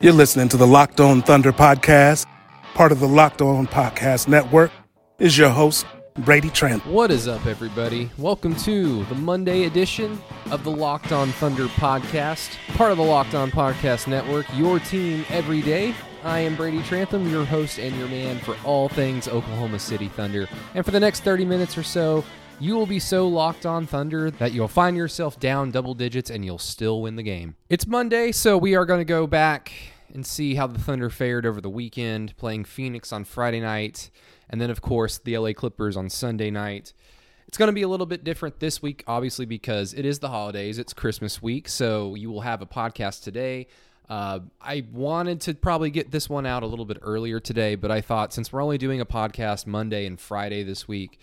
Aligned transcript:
You're 0.00 0.12
listening 0.12 0.48
to 0.50 0.56
the 0.56 0.64
Locked 0.64 1.00
On 1.00 1.22
Thunder 1.22 1.50
podcast, 1.50 2.24
part 2.74 2.92
of 2.92 3.00
the 3.00 3.08
Locked 3.08 3.42
On 3.42 3.66
Podcast 3.66 4.28
Network. 4.28 4.70
Is 5.18 5.36
your 5.36 5.48
host 5.48 5.86
Brady 6.18 6.50
Trent. 6.50 6.86
What 6.86 7.10
is 7.10 7.26
up, 7.26 7.46
everybody? 7.46 8.08
Welcome 8.16 8.54
to 8.58 9.02
the 9.06 9.16
Monday 9.16 9.64
edition 9.64 10.22
of 10.52 10.62
the 10.62 10.70
Locked 10.70 11.10
On 11.10 11.30
Thunder 11.30 11.66
podcast, 11.66 12.56
part 12.76 12.92
of 12.92 12.98
the 12.98 13.02
Locked 13.02 13.34
On 13.34 13.50
Podcast 13.50 14.06
Network, 14.06 14.46
your 14.54 14.78
team 14.78 15.26
every 15.30 15.62
day. 15.62 15.92
I 16.22 16.38
am 16.38 16.54
Brady 16.54 16.80
Trantham, 16.84 17.28
your 17.28 17.44
host 17.44 17.80
and 17.80 17.96
your 17.96 18.06
man 18.06 18.38
for 18.38 18.56
all 18.64 18.88
things 18.88 19.26
Oklahoma 19.26 19.80
City 19.80 20.06
Thunder. 20.06 20.46
And 20.76 20.84
for 20.84 20.92
the 20.92 21.00
next 21.00 21.24
30 21.24 21.44
minutes 21.44 21.76
or 21.76 21.82
so, 21.82 22.22
you 22.60 22.74
will 22.74 22.86
be 22.86 22.98
so 22.98 23.28
locked 23.28 23.66
on 23.66 23.86
Thunder 23.86 24.30
that 24.32 24.52
you'll 24.52 24.68
find 24.68 24.96
yourself 24.96 25.38
down 25.38 25.70
double 25.70 25.94
digits 25.94 26.30
and 26.30 26.44
you'll 26.44 26.58
still 26.58 27.02
win 27.02 27.16
the 27.16 27.22
game. 27.22 27.54
It's 27.68 27.86
Monday, 27.86 28.32
so 28.32 28.58
we 28.58 28.74
are 28.74 28.84
going 28.84 29.00
to 29.00 29.04
go 29.04 29.26
back 29.26 29.72
and 30.12 30.26
see 30.26 30.54
how 30.56 30.66
the 30.66 30.78
Thunder 30.78 31.10
fared 31.10 31.46
over 31.46 31.60
the 31.60 31.70
weekend, 31.70 32.36
playing 32.36 32.64
Phoenix 32.64 33.12
on 33.12 33.24
Friday 33.24 33.60
night 33.60 34.10
and 34.50 34.60
then, 34.60 34.70
of 34.70 34.80
course, 34.80 35.18
the 35.18 35.36
LA 35.38 35.52
Clippers 35.52 35.96
on 35.96 36.10
Sunday 36.10 36.50
night. 36.50 36.92
It's 37.46 37.58
going 37.58 37.68
to 37.68 37.74
be 37.74 37.82
a 37.82 37.88
little 37.88 38.06
bit 38.06 38.24
different 38.24 38.60
this 38.60 38.82
week, 38.82 39.04
obviously, 39.06 39.46
because 39.46 39.94
it 39.94 40.04
is 40.04 40.18
the 40.18 40.28
holidays. 40.28 40.78
It's 40.78 40.92
Christmas 40.92 41.40
week. 41.40 41.68
So 41.68 42.14
you 42.14 42.30
will 42.30 42.40
have 42.40 42.60
a 42.60 42.66
podcast 42.66 43.22
today. 43.22 43.68
Uh, 44.08 44.40
I 44.60 44.84
wanted 44.90 45.42
to 45.42 45.54
probably 45.54 45.90
get 45.90 46.10
this 46.10 46.28
one 46.28 46.46
out 46.46 46.62
a 46.62 46.66
little 46.66 46.86
bit 46.86 46.98
earlier 47.02 47.40
today, 47.40 47.74
but 47.74 47.90
I 47.90 48.00
thought 48.00 48.32
since 48.32 48.52
we're 48.52 48.62
only 48.62 48.78
doing 48.78 49.00
a 49.00 49.06
podcast 49.06 49.66
Monday 49.66 50.06
and 50.06 50.18
Friday 50.18 50.62
this 50.62 50.88
week, 50.88 51.20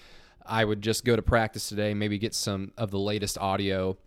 I 0.47 0.65
would 0.65 0.81
just 0.81 1.05
go 1.05 1.15
to 1.15 1.21
practice 1.21 1.69
today, 1.69 1.93
maybe 1.93 2.17
get 2.17 2.33
some 2.33 2.71
of 2.77 2.91
the 2.91 2.99
latest 2.99 3.37
audio 3.37 3.97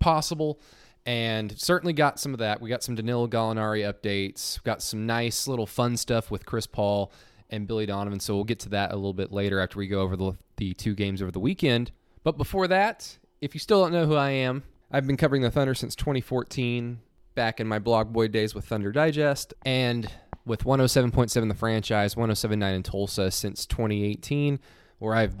possible. 0.00 0.60
And 1.04 1.58
certainly 1.58 1.92
got 1.92 2.20
some 2.20 2.32
of 2.32 2.38
that. 2.38 2.60
We 2.60 2.68
got 2.68 2.82
some 2.82 2.94
Danilo 2.94 3.26
Gallinari 3.26 3.92
updates, 3.92 4.62
got 4.62 4.82
some 4.82 5.04
nice 5.04 5.48
little 5.48 5.66
fun 5.66 5.96
stuff 5.96 6.30
with 6.30 6.46
Chris 6.46 6.66
Paul 6.66 7.12
and 7.50 7.66
Billy 7.66 7.86
Donovan. 7.86 8.20
So 8.20 8.34
we'll 8.34 8.44
get 8.44 8.60
to 8.60 8.68
that 8.70 8.92
a 8.92 8.94
little 8.94 9.12
bit 9.12 9.32
later 9.32 9.58
after 9.60 9.78
we 9.78 9.88
go 9.88 10.00
over 10.00 10.16
the, 10.16 10.32
the 10.58 10.74
two 10.74 10.94
games 10.94 11.20
over 11.20 11.32
the 11.32 11.40
weekend. 11.40 11.90
But 12.22 12.36
before 12.36 12.68
that, 12.68 13.18
if 13.40 13.54
you 13.54 13.60
still 13.60 13.82
don't 13.82 13.92
know 13.92 14.06
who 14.06 14.14
I 14.14 14.30
am, 14.30 14.62
I've 14.92 15.06
been 15.06 15.16
covering 15.16 15.42
the 15.42 15.50
Thunder 15.50 15.74
since 15.74 15.96
2014, 15.96 17.00
back 17.34 17.60
in 17.60 17.66
my 17.66 17.78
blog 17.78 18.12
boy 18.12 18.28
days 18.28 18.54
with 18.54 18.64
Thunder 18.64 18.92
Digest, 18.92 19.54
and 19.64 20.08
with 20.44 20.64
107.7 20.64 21.48
the 21.48 21.54
franchise, 21.54 22.14
107.9 22.14 22.74
in 22.74 22.82
Tulsa 22.82 23.30
since 23.30 23.66
2018, 23.66 24.60
where 25.02 25.14
I've 25.14 25.38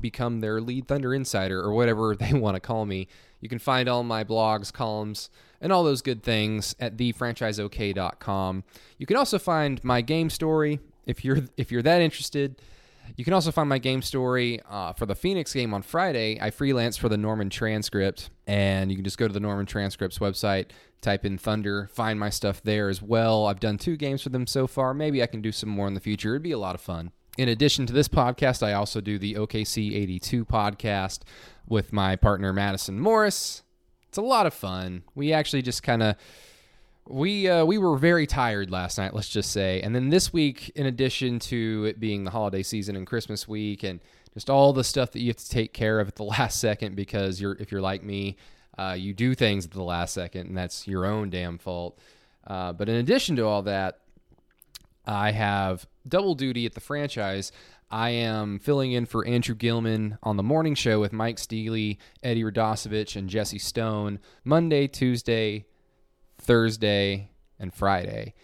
become 0.00 0.40
their 0.40 0.60
lead 0.60 0.86
Thunder 0.86 1.14
insider 1.14 1.60
or 1.60 1.72
whatever 1.72 2.14
they 2.18 2.32
want 2.32 2.56
to 2.56 2.60
call 2.60 2.86
me. 2.86 3.08
You 3.40 3.48
can 3.48 3.58
find 3.58 3.88
all 3.88 4.02
my 4.02 4.22
blogs, 4.22 4.72
columns, 4.72 5.30
and 5.60 5.72
all 5.72 5.82
those 5.82 6.02
good 6.02 6.22
things 6.22 6.74
at 6.78 6.96
thefranchiseok.com. 6.96 8.64
You 8.98 9.06
can 9.06 9.16
also 9.16 9.38
find 9.38 9.82
my 9.82 10.02
game 10.02 10.30
story 10.30 10.80
if 11.06 11.24
you're 11.24 11.38
if 11.56 11.72
you're 11.72 11.82
that 11.82 12.02
interested, 12.02 12.60
you 13.16 13.24
can 13.24 13.34
also 13.34 13.50
find 13.50 13.68
my 13.68 13.78
game 13.78 14.02
story 14.02 14.60
uh, 14.68 14.92
for 14.92 15.06
the 15.06 15.14
Phoenix 15.14 15.52
game 15.52 15.74
on 15.74 15.82
Friday. 15.82 16.38
I 16.40 16.50
freelance 16.50 16.96
for 16.96 17.08
the 17.08 17.16
Norman 17.16 17.50
Transcript, 17.50 18.30
and 18.46 18.90
you 18.90 18.96
can 18.96 19.04
just 19.04 19.18
go 19.18 19.26
to 19.26 19.32
the 19.32 19.40
Norman 19.40 19.66
Transcripts 19.66 20.18
website, 20.18 20.66
type 21.00 21.24
in 21.24 21.38
Thunder, 21.38 21.88
find 21.92 22.20
my 22.20 22.30
stuff 22.30 22.62
there 22.62 22.88
as 22.88 23.02
well. 23.02 23.46
I've 23.46 23.60
done 23.60 23.78
two 23.78 23.96
games 23.96 24.22
for 24.22 24.28
them 24.28 24.46
so 24.46 24.66
far. 24.66 24.94
Maybe 24.94 25.22
I 25.22 25.26
can 25.26 25.42
do 25.42 25.52
some 25.52 25.68
more 25.68 25.88
in 25.88 25.94
the 25.94 26.00
future. 26.00 26.30
It'd 26.30 26.42
be 26.42 26.52
a 26.52 26.58
lot 26.58 26.74
of 26.74 26.80
fun. 26.80 27.12
In 27.38 27.48
addition 27.48 27.86
to 27.86 27.92
this 27.92 28.08
podcast, 28.08 28.62
I 28.62 28.72
also 28.72 29.00
do 29.00 29.18
the 29.18 29.34
OKC 29.34 29.94
82 29.94 30.44
podcast 30.44 31.20
with 31.66 31.92
my 31.92 32.16
partner 32.16 32.52
Madison 32.52 32.98
Morris. 32.98 33.62
It's 34.08 34.18
a 34.18 34.22
lot 34.22 34.46
of 34.46 34.52
fun. 34.52 35.04
We 35.14 35.32
actually 35.32 35.62
just 35.62 35.82
kind 35.82 36.02
of 36.02 36.16
we 37.08 37.48
uh, 37.48 37.64
we 37.64 37.78
were 37.78 37.96
very 37.96 38.26
tired 38.26 38.70
last 38.70 38.98
night, 38.98 39.14
let's 39.14 39.28
just 39.28 39.52
say. 39.52 39.80
And 39.80 39.94
then 39.94 40.10
this 40.10 40.32
week, 40.32 40.70
in 40.74 40.86
addition 40.86 41.38
to 41.40 41.84
it 41.86 42.00
being 42.00 42.24
the 42.24 42.30
holiday 42.30 42.62
season 42.62 42.96
and 42.96 43.06
Christmas 43.06 43.46
week, 43.46 43.82
and 43.82 44.00
just 44.34 44.50
all 44.50 44.72
the 44.72 44.84
stuff 44.84 45.12
that 45.12 45.20
you 45.20 45.28
have 45.28 45.36
to 45.36 45.48
take 45.48 45.72
care 45.72 46.00
of 46.00 46.08
at 46.08 46.16
the 46.16 46.24
last 46.38 46.60
second, 46.60 46.96
because 46.96 47.40
you're 47.40 47.56
if 47.60 47.70
you're 47.70 47.80
like 47.80 48.02
me, 48.02 48.36
uh, 48.78 48.96
you 48.98 49.14
do 49.14 49.34
things 49.34 49.64
at 49.64 49.70
the 49.70 49.82
last 49.82 50.14
second, 50.14 50.48
and 50.48 50.56
that's 50.56 50.86
your 50.86 51.06
own 51.06 51.30
damn 51.30 51.58
fault. 51.58 51.98
Uh, 52.46 52.72
but 52.72 52.88
in 52.88 52.96
addition 52.96 53.36
to 53.36 53.46
all 53.46 53.62
that, 53.62 54.00
I 55.06 55.32
have 55.32 55.86
double 56.06 56.34
duty 56.34 56.66
at 56.66 56.74
the 56.74 56.80
franchise. 56.80 57.52
I 57.90 58.10
am 58.10 58.58
filling 58.58 58.92
in 58.92 59.06
for 59.06 59.26
Andrew 59.26 59.54
Gilman 59.54 60.18
on 60.22 60.36
the 60.36 60.42
morning 60.42 60.74
show 60.74 61.00
with 61.00 61.12
Mike 61.12 61.38
Steely, 61.38 61.98
Eddie 62.22 62.44
Radosevich, 62.44 63.16
and 63.16 63.28
Jesse 63.28 63.58
Stone 63.58 64.20
Monday, 64.44 64.86
Tuesday, 64.86 65.66
Thursday, 66.38 67.30
and 67.58 67.74
Friday. 67.74 68.34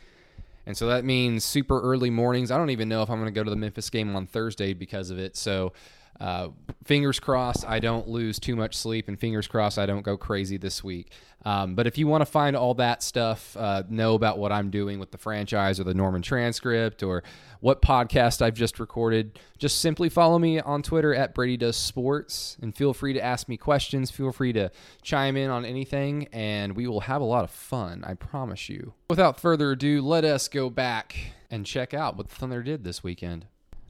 And 0.67 0.77
so 0.77 0.89
that 0.89 1.05
means 1.05 1.45
super 1.45 1.81
early 1.81 2.11
mornings. 2.11 2.51
I 2.51 2.59
don't 2.59 2.71
even 2.71 2.89
know 2.89 3.03
if 3.03 3.09
I'm 3.09 3.21
going 3.21 3.33
to 3.33 3.39
go 3.39 3.45
to 3.45 3.51
the 3.51 3.57
Memphis 3.57 3.89
game 3.89 4.17
on 4.17 4.27
Thursday 4.27 4.75
because 4.75 5.11
of 5.11 5.19
it. 5.19 5.37
So 5.37 5.73
uh, 6.21 6.49
fingers 6.85 7.21
crossed 7.21 7.67
I 7.67 7.79
don't 7.81 8.09
lose 8.09 8.39
too 8.39 8.57
much 8.57 8.77
sleep, 8.77 9.09
and 9.09 9.19
fingers 9.19 9.47
crossed 9.47 9.79
I 9.79 9.87
don't 9.87 10.03
go 10.03 10.17
crazy 10.17 10.57
this 10.57 10.83
week. 10.83 11.13
Um, 11.45 11.77
but 11.77 11.87
if 11.87 11.97
you 11.97 12.09
want 12.09 12.23
to 12.23 12.27
find 12.27 12.57
all 12.57 12.75
that 12.75 13.05
stuff, 13.05 13.57
uh, 13.57 13.85
know 13.89 14.15
about 14.15 14.39
what 14.39 14.51
I'm 14.51 14.71
doing 14.71 14.99
with 14.99 15.13
the 15.13 15.19
franchise 15.19 15.79
or 15.79 15.85
the 15.85 15.95
Norman 15.95 16.21
transcript 16.21 17.05
or 17.05 17.23
what 17.61 17.81
podcast 17.81 18.43
I've 18.43 18.55
just 18.55 18.81
recorded, 18.81 19.39
just 19.57 19.81
simply 19.81 20.09
follow 20.09 20.41
me 20.41 20.59
on 20.59 20.83
Twitter 20.83 21.15
at 21.15 21.35
Brady 21.35 21.57
Does 21.57 21.77
Sports 21.77 22.57
and 22.61 22.75
feel 22.75 22.93
free 22.93 23.13
to 23.13 23.23
ask 23.23 23.49
me 23.49 23.57
questions. 23.57 24.11
Feel 24.11 24.33
free 24.33 24.53
to 24.55 24.73
chime 25.03 25.37
in 25.37 25.51
on 25.51 25.65
anything, 25.65 26.27
and 26.33 26.75
we 26.75 26.89
will 26.89 27.01
have 27.01 27.21
a 27.21 27.25
lot 27.25 27.45
of 27.45 27.51
fun. 27.51 28.03
I 28.05 28.15
promise 28.15 28.69
you. 28.69 28.95
Without 29.09 29.39
further 29.39 29.71
ado, 29.71 30.03
let 30.03 30.25
us 30.25 30.49
go 30.49 30.69
back 30.69 31.33
and 31.49 31.65
check 31.65 31.95
out 31.95 32.17
what 32.17 32.29
the 32.29 32.35
Thunder 32.35 32.63
did 32.63 32.83
this 32.83 33.05
weekend. 33.05 33.47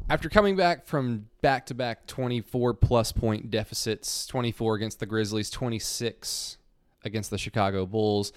After 0.09 0.29
coming 0.29 0.55
back 0.55 0.87
from 0.87 1.27
back 1.43 1.67
to 1.67 1.75
back 1.75 2.07
24 2.07 2.75
plus 2.75 3.11
point 3.11 3.51
deficits, 3.51 4.25
24 4.29 4.77
against 4.77 5.01
the 5.01 5.07
Grizzlies, 5.07 5.51
26 5.51 6.59
against 7.05 7.31
the 7.31 7.39
Chicago 7.39 7.87
Bulls. 7.87 8.33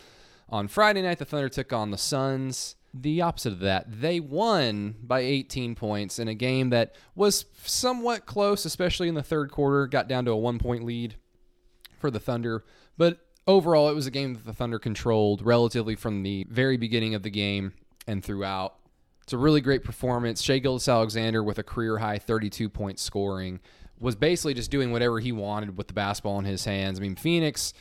On 0.50 0.68
Friday 0.68 1.03
night, 1.03 1.19
the 1.19 1.25
Thunder 1.25 1.47
took 1.47 1.72
on 1.72 1.91
the 1.91 1.97
Suns. 1.97 2.75
The 2.91 3.22
opposite 3.22 3.53
of 3.53 3.59
that, 3.59 4.02
they 4.02 4.19
won 4.19 4.96
by 5.03 5.19
18 5.19 5.75
points 5.75 6.18
in 6.18 6.28
a 6.28 6.34
game 6.34 6.72
that 6.72 6.96
was 7.13 7.46
somewhat 7.63 8.25
close, 8.25 8.66
especially 8.66 9.08
in 9.08 9.13
the 9.13 9.22
third 9.22 9.52
quarter. 9.52 9.85
Got 9.85 10.08
down 10.08 10.25
to 10.25 10.31
a 10.31 10.38
one 10.38 10.58
point 10.58 10.84
lead 10.84 11.18
for 12.00 12.09
the 12.09 12.19
Thunder. 12.19 12.66
But 12.97 13.19
overall, 13.46 13.90
it 13.90 13.96
was 13.96 14.08
a 14.08 14.12
game 14.12 14.34
that 14.34 14.46
the 14.46 14.53
Thunder 14.53 14.79
controlled 14.79 15.44
relatively 15.44 15.94
from 15.94 16.24
the 16.24 16.47
very 16.50 16.78
beginning 16.78 17.13
of 17.13 17.22
the 17.22 17.29
game 17.29 17.74
and 18.08 18.24
throughout. 18.24 18.75
It's 19.29 19.34
a 19.35 19.38
really 19.38 19.62
great 19.62 19.84
performance. 19.84 20.41
Shai 20.41 20.57
Gilgeous-Alexander 20.57 21.44
with 21.44 21.59
a 21.59 21.63
career 21.63 22.00
high 22.00 22.17
32 22.17 22.67
point 22.67 22.97
scoring 22.97 23.59
was 24.00 24.16
basically 24.16 24.56
just 24.56 24.72
doing 24.72 24.91
whatever 24.91 25.19
he 25.19 25.31
wanted 25.31 25.78
with 25.78 25.88
the 25.88 25.94
basketball 25.94 26.40
in 26.40 26.45
his 26.45 26.66
hands. 26.66 26.97
I 26.97 27.03
mean, 27.03 27.16
Phoenix 27.16 27.75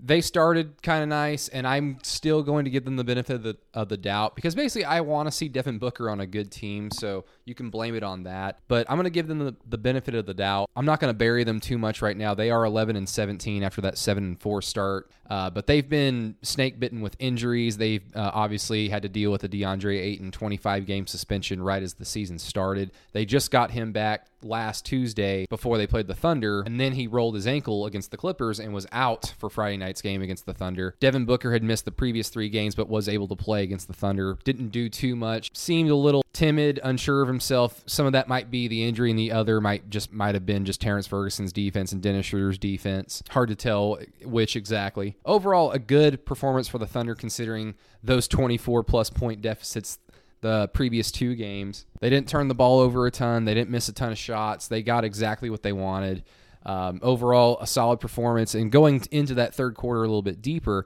they 0.00 0.20
started 0.20 0.82
kind 0.82 1.02
of 1.02 1.08
nice, 1.08 1.48
and 1.48 1.66
I'm 1.66 1.98
still 2.02 2.42
going 2.42 2.64
to 2.64 2.70
give 2.70 2.84
them 2.84 2.96
the 2.96 3.04
benefit 3.04 3.36
of 3.36 3.42
the, 3.42 3.56
of 3.72 3.88
the 3.88 3.96
doubt 3.96 4.34
because 4.34 4.54
basically 4.54 4.84
I 4.84 5.00
want 5.00 5.28
to 5.28 5.32
see 5.32 5.48
Devin 5.48 5.78
Booker 5.78 6.10
on 6.10 6.20
a 6.20 6.26
good 6.26 6.50
team, 6.50 6.90
so 6.90 7.24
you 7.44 7.54
can 7.54 7.70
blame 7.70 7.94
it 7.94 8.02
on 8.02 8.24
that. 8.24 8.58
But 8.66 8.90
I'm 8.90 8.96
going 8.96 9.04
to 9.04 9.10
give 9.10 9.28
them 9.28 9.38
the, 9.38 9.54
the 9.68 9.78
benefit 9.78 10.14
of 10.14 10.26
the 10.26 10.34
doubt. 10.34 10.68
I'm 10.74 10.84
not 10.84 11.00
going 11.00 11.12
to 11.12 11.16
bury 11.16 11.44
them 11.44 11.60
too 11.60 11.78
much 11.78 12.02
right 12.02 12.16
now. 12.16 12.34
They 12.34 12.50
are 12.50 12.64
11 12.64 12.96
and 12.96 13.08
17 13.08 13.62
after 13.62 13.80
that 13.82 13.96
7 13.96 14.22
and 14.24 14.40
4 14.40 14.62
start, 14.62 15.10
uh, 15.30 15.50
but 15.50 15.66
they've 15.66 15.88
been 15.88 16.34
snake 16.42 16.80
bitten 16.80 17.00
with 17.00 17.14
injuries. 17.18 17.76
They've 17.76 18.04
uh, 18.16 18.30
obviously 18.34 18.88
had 18.88 19.02
to 19.02 19.08
deal 19.08 19.30
with 19.30 19.44
a 19.44 19.48
DeAndre 19.48 20.00
Ayton 20.00 20.32
25 20.32 20.86
game 20.86 21.06
suspension 21.06 21.62
right 21.62 21.82
as 21.82 21.94
the 21.94 22.04
season 22.04 22.38
started. 22.38 22.90
They 23.12 23.24
just 23.24 23.50
got 23.50 23.70
him 23.70 23.92
back 23.92 24.26
last 24.44 24.84
Tuesday 24.84 25.46
before 25.48 25.78
they 25.78 25.86
played 25.86 26.06
the 26.06 26.14
Thunder, 26.14 26.62
and 26.62 26.78
then 26.78 26.92
he 26.92 27.06
rolled 27.06 27.34
his 27.34 27.46
ankle 27.46 27.86
against 27.86 28.10
the 28.10 28.16
Clippers 28.16 28.60
and 28.60 28.72
was 28.72 28.86
out 28.92 29.34
for 29.38 29.50
Friday 29.50 29.76
night's 29.76 30.02
game 30.02 30.22
against 30.22 30.46
the 30.46 30.54
Thunder. 30.54 30.94
Devin 31.00 31.24
Booker 31.24 31.52
had 31.52 31.62
missed 31.62 31.84
the 31.84 31.92
previous 31.92 32.28
three 32.28 32.48
games 32.48 32.74
but 32.74 32.88
was 32.88 33.08
able 33.08 33.28
to 33.28 33.36
play 33.36 33.62
against 33.62 33.88
the 33.88 33.94
Thunder. 33.94 34.38
Didn't 34.44 34.68
do 34.68 34.88
too 34.88 35.16
much. 35.16 35.50
Seemed 35.56 35.90
a 35.90 35.96
little 35.96 36.24
timid, 36.32 36.80
unsure 36.82 37.22
of 37.22 37.28
himself. 37.28 37.82
Some 37.86 38.06
of 38.06 38.12
that 38.12 38.28
might 38.28 38.50
be 38.50 38.68
the 38.68 38.84
injury, 38.86 39.10
and 39.10 39.18
the 39.18 39.32
other 39.32 39.60
might 39.60 39.88
just 39.88 40.12
might 40.12 40.34
have 40.34 40.44
been 40.44 40.64
just 40.64 40.80
Terrence 40.80 41.06
Ferguson's 41.06 41.52
defense 41.52 41.92
and 41.92 42.02
Dennis 42.02 42.26
Schroeder's 42.26 42.58
defense. 42.58 43.22
Hard 43.30 43.48
to 43.48 43.54
tell 43.54 43.98
which 44.24 44.56
exactly. 44.56 45.16
Overall, 45.24 45.70
a 45.70 45.78
good 45.78 46.26
performance 46.26 46.68
for 46.68 46.78
the 46.78 46.86
Thunder 46.86 47.14
considering 47.14 47.74
those 48.02 48.28
24 48.28 48.84
plus 48.84 49.08
point 49.08 49.40
deficits 49.40 49.98
the 50.44 50.68
previous 50.68 51.10
two 51.10 51.34
games. 51.34 51.86
They 52.00 52.10
didn't 52.10 52.28
turn 52.28 52.48
the 52.48 52.54
ball 52.54 52.78
over 52.78 53.06
a 53.06 53.10
ton. 53.10 53.46
They 53.46 53.54
didn't 53.54 53.70
miss 53.70 53.88
a 53.88 53.94
ton 53.94 54.12
of 54.12 54.18
shots. 54.18 54.68
They 54.68 54.82
got 54.82 55.02
exactly 55.02 55.48
what 55.48 55.62
they 55.62 55.72
wanted. 55.72 56.22
Um, 56.66 57.00
overall, 57.02 57.56
a 57.62 57.66
solid 57.66 57.98
performance. 57.98 58.54
And 58.54 58.70
going 58.70 59.02
into 59.10 59.32
that 59.36 59.54
third 59.54 59.74
quarter 59.74 60.00
a 60.00 60.06
little 60.06 60.20
bit 60.20 60.42
deeper, 60.42 60.84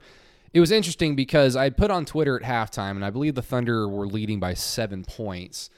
it 0.53 0.61
was 0.61 0.71
interesting 0.71 1.13
because 1.17 1.57
I 1.57 1.71
put 1.71 1.91
on 1.91 2.05
Twitter 2.05 2.39
at 2.39 2.45
halftime, 2.45 2.91
and 2.91 3.03
I 3.03 3.09
believe 3.09 3.35
the 3.35 3.41
Thunder 3.41 3.89
were 3.89 4.07
leading 4.07 4.39
by 4.39 4.53
seven 4.53 5.03
points. 5.03 5.69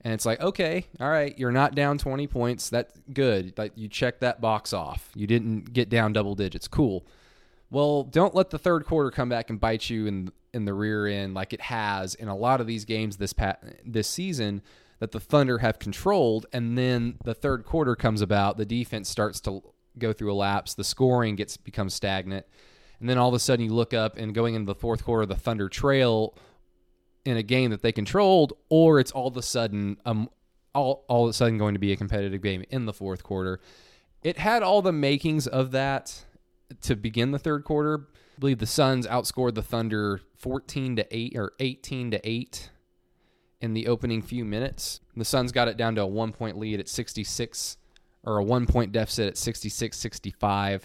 And 0.00 0.12
it's 0.12 0.26
like, 0.26 0.40
okay, 0.40 0.86
all 0.98 1.08
right, 1.08 1.38
you're 1.38 1.52
not 1.52 1.76
down 1.76 1.96
20 1.96 2.26
points. 2.26 2.68
That's 2.68 2.92
good. 3.12 3.56
Like 3.56 3.70
you 3.76 3.86
checked 3.86 4.20
that 4.22 4.40
box 4.40 4.72
off. 4.72 5.10
You 5.14 5.28
didn't 5.28 5.72
get 5.72 5.88
down 5.88 6.12
double 6.12 6.34
digits. 6.34 6.66
Cool. 6.66 7.06
Well, 7.70 8.02
don't 8.02 8.34
let 8.34 8.50
the 8.50 8.58
third 8.58 8.84
quarter 8.84 9.12
come 9.12 9.28
back 9.28 9.48
and 9.48 9.60
bite 9.60 9.88
you 9.88 10.06
in 10.06 10.32
in 10.58 10.66
the 10.66 10.74
rear 10.74 11.06
end 11.06 11.32
like 11.32 11.54
it 11.54 11.62
has 11.62 12.14
in 12.14 12.28
a 12.28 12.36
lot 12.36 12.60
of 12.60 12.66
these 12.66 12.84
games 12.84 13.16
this 13.16 13.32
pat 13.32 13.62
this 13.86 14.06
season 14.06 14.60
that 14.98 15.12
the 15.12 15.20
Thunder 15.20 15.58
have 15.58 15.78
controlled, 15.78 16.46
and 16.52 16.76
then 16.76 17.18
the 17.24 17.32
third 17.32 17.64
quarter 17.64 17.94
comes 17.94 18.20
about, 18.20 18.56
the 18.56 18.66
defense 18.66 19.08
starts 19.08 19.40
to 19.42 19.62
go 19.96 20.12
through 20.12 20.32
a 20.32 20.34
lapse, 20.34 20.74
the 20.74 20.82
scoring 20.84 21.36
gets 21.36 21.56
becomes 21.56 21.94
stagnant, 21.94 22.44
and 23.00 23.08
then 23.08 23.16
all 23.16 23.28
of 23.28 23.34
a 23.34 23.38
sudden 23.38 23.64
you 23.64 23.72
look 23.72 23.94
up 23.94 24.16
and 24.16 24.34
going 24.34 24.54
into 24.54 24.66
the 24.66 24.74
fourth 24.74 25.04
quarter, 25.04 25.24
the 25.24 25.36
Thunder 25.36 25.68
trail 25.68 26.36
in 27.24 27.36
a 27.36 27.42
game 27.42 27.70
that 27.70 27.82
they 27.82 27.92
controlled, 27.92 28.54
or 28.68 28.98
it's 28.98 29.12
all 29.12 29.28
of 29.28 29.36
a 29.36 29.42
sudden 29.42 29.98
um 30.04 30.28
all 30.74 31.04
all 31.08 31.24
of 31.24 31.30
a 31.30 31.32
sudden 31.32 31.58
going 31.58 31.74
to 31.74 31.80
be 31.80 31.92
a 31.92 31.96
competitive 31.96 32.42
game 32.42 32.64
in 32.70 32.84
the 32.84 32.92
fourth 32.92 33.22
quarter. 33.22 33.60
It 34.22 34.38
had 34.38 34.64
all 34.64 34.82
the 34.82 34.92
makings 34.92 35.46
of 35.46 35.70
that 35.70 36.24
to 36.82 36.96
begin 36.96 37.30
the 37.30 37.38
third 37.38 37.64
quarter. 37.64 38.08
I 38.38 38.40
believe 38.40 38.58
the 38.60 38.66
Suns 38.66 39.04
outscored 39.04 39.56
the 39.56 39.64
Thunder 39.64 40.20
14 40.36 40.94
to 40.94 41.06
8 41.10 41.32
or 41.34 41.54
18 41.58 42.12
to 42.12 42.20
8 42.22 42.70
in 43.60 43.74
the 43.74 43.88
opening 43.88 44.22
few 44.22 44.44
minutes. 44.44 45.00
The 45.16 45.24
Suns 45.24 45.50
got 45.50 45.66
it 45.66 45.76
down 45.76 45.96
to 45.96 46.02
a 46.02 46.06
1 46.06 46.30
point 46.30 46.56
lead 46.56 46.78
at 46.78 46.88
66 46.88 47.78
or 48.22 48.38
a 48.38 48.44
1 48.44 48.66
point 48.66 48.92
deficit 48.92 49.26
at 49.26 49.34
66-65. 49.34 50.82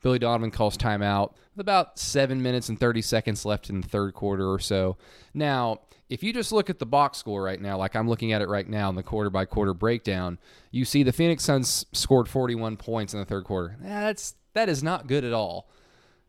Billy 0.00 0.18
Donovan 0.18 0.50
calls 0.50 0.78
timeout 0.78 1.34
with 1.54 1.60
about 1.60 1.98
7 1.98 2.40
minutes 2.40 2.70
and 2.70 2.80
30 2.80 3.02
seconds 3.02 3.44
left 3.44 3.68
in 3.68 3.82
the 3.82 3.88
third 3.88 4.14
quarter 4.14 4.50
or 4.50 4.58
so. 4.58 4.96
Now, 5.34 5.80
if 6.08 6.22
you 6.22 6.32
just 6.32 6.52
look 6.52 6.70
at 6.70 6.78
the 6.78 6.86
box 6.86 7.18
score 7.18 7.42
right 7.42 7.60
now, 7.60 7.76
like 7.76 7.94
I'm 7.94 8.08
looking 8.08 8.32
at 8.32 8.40
it 8.40 8.48
right 8.48 8.66
now 8.66 8.88
in 8.88 8.94
the 8.94 9.02
quarter 9.02 9.28
by 9.28 9.44
quarter 9.44 9.74
breakdown, 9.74 10.38
you 10.70 10.86
see 10.86 11.02
the 11.02 11.12
Phoenix 11.12 11.44
Suns 11.44 11.84
scored 11.92 12.30
41 12.30 12.78
points 12.78 13.12
in 13.12 13.20
the 13.20 13.26
third 13.26 13.44
quarter. 13.44 13.76
That's 13.78 14.36
that 14.54 14.70
is 14.70 14.82
not 14.82 15.06
good 15.06 15.22
at 15.22 15.34
all. 15.34 15.68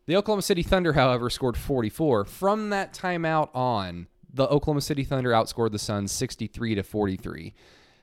The 0.08 0.16
Oklahoma 0.16 0.40
City 0.40 0.62
Thunder, 0.62 0.94
however, 0.94 1.28
scored 1.28 1.58
44. 1.58 2.24
From 2.24 2.70
that 2.70 2.94
timeout 2.94 3.50
on, 3.54 4.06
the 4.32 4.48
Oklahoma 4.48 4.80
City 4.80 5.04
Thunder 5.04 5.32
outscored 5.32 5.70
the 5.70 5.78
Suns 5.78 6.12
63 6.12 6.76
to 6.76 6.82
43. 6.82 7.54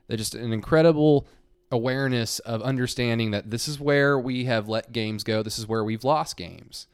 They're 0.07 0.15
just 0.15 0.35
an 0.35 0.53
incredible 0.53 1.27
awareness 1.71 2.37
of 2.37 2.61
understanding 2.61 3.31
that 3.31 3.49
this 3.49 3.67
is 3.67 3.79
where 3.79 4.19
we 4.19 4.45
have 4.45 4.69
let 4.69 4.91
games 4.91 5.23
go. 5.23 5.41
This 5.41 5.57
is 5.57 5.67
where 5.67 5.83
we've 5.83 6.03
lost 6.03 6.37
games. 6.37 6.85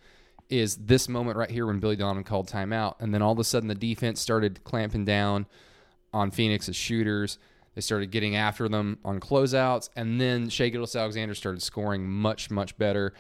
Is 0.48 0.78
this 0.78 1.10
moment 1.10 1.36
right 1.36 1.52
here 1.52 1.66
when 1.66 1.80
Billy 1.80 1.98
Donovan 1.98 2.24
called 2.24 2.48
timeout, 2.48 2.96
and 3.02 3.14
then 3.14 3.22
all 3.22 3.34
of 3.34 3.40
a 3.40 3.44
sudden 3.44 3.68
the 3.68 3.76
defense 3.76 4.22
started 4.22 4.64
clamping 4.64 5.04
down 5.04 5.46
on 6.14 6.32
Phoenix's 6.32 6.78
shooters. 6.78 7.38
They 7.76 7.82
started 7.82 8.12
getting 8.12 8.38
after 8.38 8.70
them 8.70 8.98
on 9.04 9.20
closeouts, 9.20 9.90
and 9.94 10.22
then 10.22 10.48
Shai 10.48 10.70
Gilgeous-Alexander 10.70 11.36
started 11.36 11.62
scoring 11.62 12.08
much, 12.08 12.50
much 12.50 12.78
better 12.78 13.14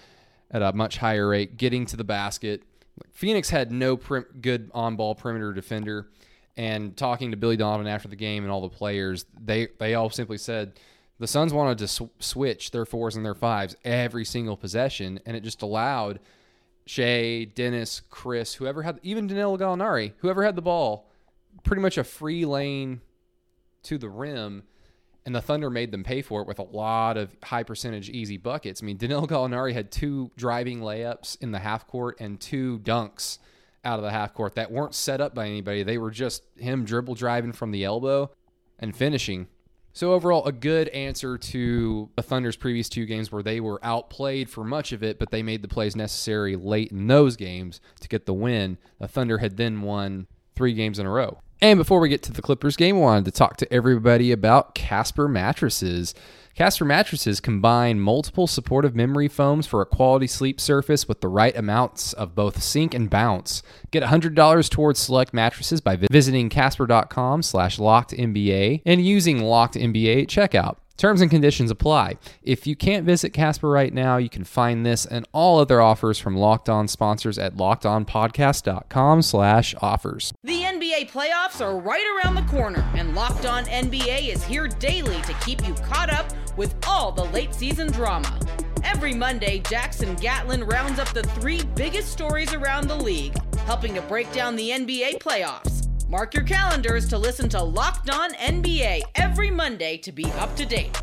at 0.51 0.61
a 0.61 0.73
much 0.73 0.97
higher 0.97 1.27
rate, 1.29 1.57
getting 1.57 1.85
to 1.87 1.97
the 1.97 2.03
basket. 2.03 2.63
Phoenix 3.11 3.49
had 3.49 3.71
no 3.71 3.97
prim- 3.97 4.25
good 4.41 4.69
on-ball 4.73 5.15
perimeter 5.15 5.53
defender, 5.53 6.09
and 6.57 6.95
talking 6.95 7.31
to 7.31 7.37
Billy 7.37 7.57
Donovan 7.57 7.87
after 7.87 8.07
the 8.07 8.15
game 8.15 8.43
and 8.43 8.51
all 8.51 8.61
the 8.61 8.69
players, 8.69 9.25
they 9.41 9.69
they 9.79 9.95
all 9.95 10.09
simply 10.09 10.37
said 10.37 10.73
the 11.17 11.27
Suns 11.27 11.53
wanted 11.53 11.77
to 11.77 11.87
sw- 11.87 12.11
switch 12.19 12.71
their 12.71 12.85
fours 12.85 13.15
and 13.15 13.25
their 13.25 13.35
fives 13.35 13.75
every 13.85 14.25
single 14.25 14.57
possession, 14.57 15.19
and 15.25 15.37
it 15.37 15.43
just 15.43 15.61
allowed 15.61 16.19
Shai, 16.85 17.45
Dennis, 17.55 18.01
Chris, 18.09 18.55
whoever 18.55 18.81
had, 18.83 18.99
even 19.03 19.27
Danilo 19.27 19.57
Gallinari, 19.57 20.13
whoever 20.17 20.43
had 20.43 20.55
the 20.55 20.61
ball, 20.61 21.09
pretty 21.63 21.81
much 21.81 21.97
a 21.97 22.03
free 22.03 22.43
lane 22.43 23.01
to 23.83 23.97
the 23.97 24.09
rim, 24.09 24.63
and 25.25 25.35
the 25.35 25.41
Thunder 25.41 25.69
made 25.69 25.91
them 25.91 26.03
pay 26.03 26.21
for 26.21 26.41
it 26.41 26.47
with 26.47 26.59
a 26.59 26.63
lot 26.63 27.17
of 27.17 27.35
high 27.43 27.63
percentage 27.63 28.09
easy 28.09 28.37
buckets. 28.37 28.81
I 28.81 28.85
mean, 28.85 28.97
Danilo 28.97 29.27
Gallinari 29.27 29.73
had 29.73 29.91
two 29.91 30.31
driving 30.35 30.79
layups 30.79 31.37
in 31.41 31.51
the 31.51 31.59
half 31.59 31.87
court 31.87 32.17
and 32.19 32.39
two 32.39 32.79
dunks 32.79 33.37
out 33.83 33.99
of 33.99 34.03
the 34.03 34.11
half 34.11 34.33
court 34.33 34.55
that 34.55 34.71
weren't 34.71 34.95
set 34.95 35.21
up 35.21 35.35
by 35.35 35.47
anybody. 35.47 35.83
They 35.83 35.97
were 35.97 36.11
just 36.11 36.43
him 36.57 36.85
dribble 36.85 37.15
driving 37.15 37.51
from 37.51 37.71
the 37.71 37.83
elbow 37.83 38.31
and 38.79 38.95
finishing. 38.95 39.47
So 39.93 40.13
overall, 40.13 40.45
a 40.45 40.53
good 40.53 40.87
answer 40.89 41.37
to 41.37 42.09
the 42.15 42.23
Thunder's 42.23 42.55
previous 42.55 42.87
two 42.87 43.05
games 43.05 43.31
where 43.31 43.43
they 43.43 43.59
were 43.59 43.83
outplayed 43.83 44.49
for 44.49 44.63
much 44.63 44.93
of 44.93 45.03
it, 45.03 45.19
but 45.19 45.31
they 45.31 45.43
made 45.43 45.61
the 45.61 45.67
plays 45.67 45.95
necessary 45.95 46.55
late 46.55 46.91
in 46.91 47.07
those 47.07 47.35
games 47.35 47.81
to 47.99 48.07
get 48.07 48.25
the 48.25 48.33
win. 48.33 48.77
The 48.99 49.07
Thunder 49.07 49.39
had 49.39 49.57
then 49.57 49.81
won 49.81 50.27
three 50.55 50.73
games 50.73 50.97
in 50.97 51.05
a 51.05 51.11
row. 51.11 51.39
And 51.63 51.77
before 51.77 51.99
we 51.99 52.09
get 52.09 52.23
to 52.23 52.31
the 52.31 52.41
Clippers 52.41 52.75
game, 52.75 52.95
I 52.95 52.99
wanted 52.99 53.25
to 53.25 53.31
talk 53.31 53.57
to 53.57 53.71
everybody 53.71 54.31
about 54.31 54.73
Casper 54.73 55.27
mattresses. 55.27 56.15
Casper 56.55 56.85
mattresses 56.85 57.39
combine 57.39 57.99
multiple 57.99 58.47
supportive 58.47 58.95
memory 58.95 59.27
foams 59.27 59.67
for 59.67 59.79
a 59.79 59.85
quality 59.85 60.25
sleep 60.25 60.59
surface 60.59 61.07
with 61.07 61.21
the 61.21 61.27
right 61.27 61.55
amounts 61.55 62.13
of 62.13 62.33
both 62.33 62.63
sink 62.63 62.95
and 62.95 63.11
bounce. 63.11 63.61
Get 63.91 64.01
$100 64.01 64.69
towards 64.71 64.99
select 64.99 65.35
mattresses 65.35 65.81
by 65.81 65.97
visiting 65.97 66.49
casper.com 66.49 67.43
slash 67.43 67.77
lockednba 67.77 68.81
and 68.83 69.05
using 69.05 69.37
lockednba 69.41 70.23
at 70.23 70.29
checkout. 70.29 70.77
Terms 71.01 71.19
and 71.19 71.31
conditions 71.31 71.71
apply. 71.71 72.19
If 72.43 72.67
you 72.67 72.75
can't 72.75 73.07
visit 73.07 73.31
Casper 73.31 73.67
right 73.67 73.91
now, 73.91 74.17
you 74.17 74.29
can 74.29 74.43
find 74.43 74.85
this 74.85 75.03
and 75.03 75.27
all 75.31 75.57
other 75.57 75.81
offers 75.81 76.19
from 76.19 76.37
Locked 76.37 76.69
On 76.69 76.87
sponsors 76.87 77.39
at 77.39 77.55
lockedonpodcast.com 77.55 79.23
slash 79.23 79.73
offers. 79.81 80.31
The 80.43 80.61
NBA 80.61 81.09
playoffs 81.09 81.59
are 81.59 81.79
right 81.79 82.05
around 82.15 82.35
the 82.35 82.43
corner, 82.43 82.87
and 82.93 83.15
Locked 83.15 83.47
On 83.47 83.65
NBA 83.65 84.27
is 84.27 84.43
here 84.43 84.67
daily 84.67 85.19
to 85.23 85.33
keep 85.43 85.67
you 85.67 85.73
caught 85.73 86.11
up 86.13 86.31
with 86.55 86.75
all 86.87 87.11
the 87.11 87.25
late 87.25 87.55
season 87.55 87.91
drama. 87.91 88.39
Every 88.83 89.15
Monday, 89.15 89.63
Jackson 89.67 90.13
Gatlin 90.17 90.63
rounds 90.65 90.99
up 90.99 91.11
the 91.13 91.23
three 91.23 91.63
biggest 91.73 92.11
stories 92.11 92.53
around 92.53 92.87
the 92.87 92.95
league, 92.95 93.35
helping 93.65 93.95
to 93.95 94.01
break 94.03 94.31
down 94.33 94.55
the 94.55 94.69
NBA 94.69 95.17
playoffs. 95.17 95.90
Mark 96.11 96.33
your 96.33 96.43
calendars 96.43 97.07
to 97.07 97.17
listen 97.17 97.47
to 97.47 97.63
Locked 97.63 98.09
On 98.09 98.33
NBA 98.33 98.99
every 99.15 99.49
Monday 99.49 99.95
to 99.99 100.11
be 100.11 100.25
up 100.33 100.53
to 100.57 100.65
date. 100.65 101.01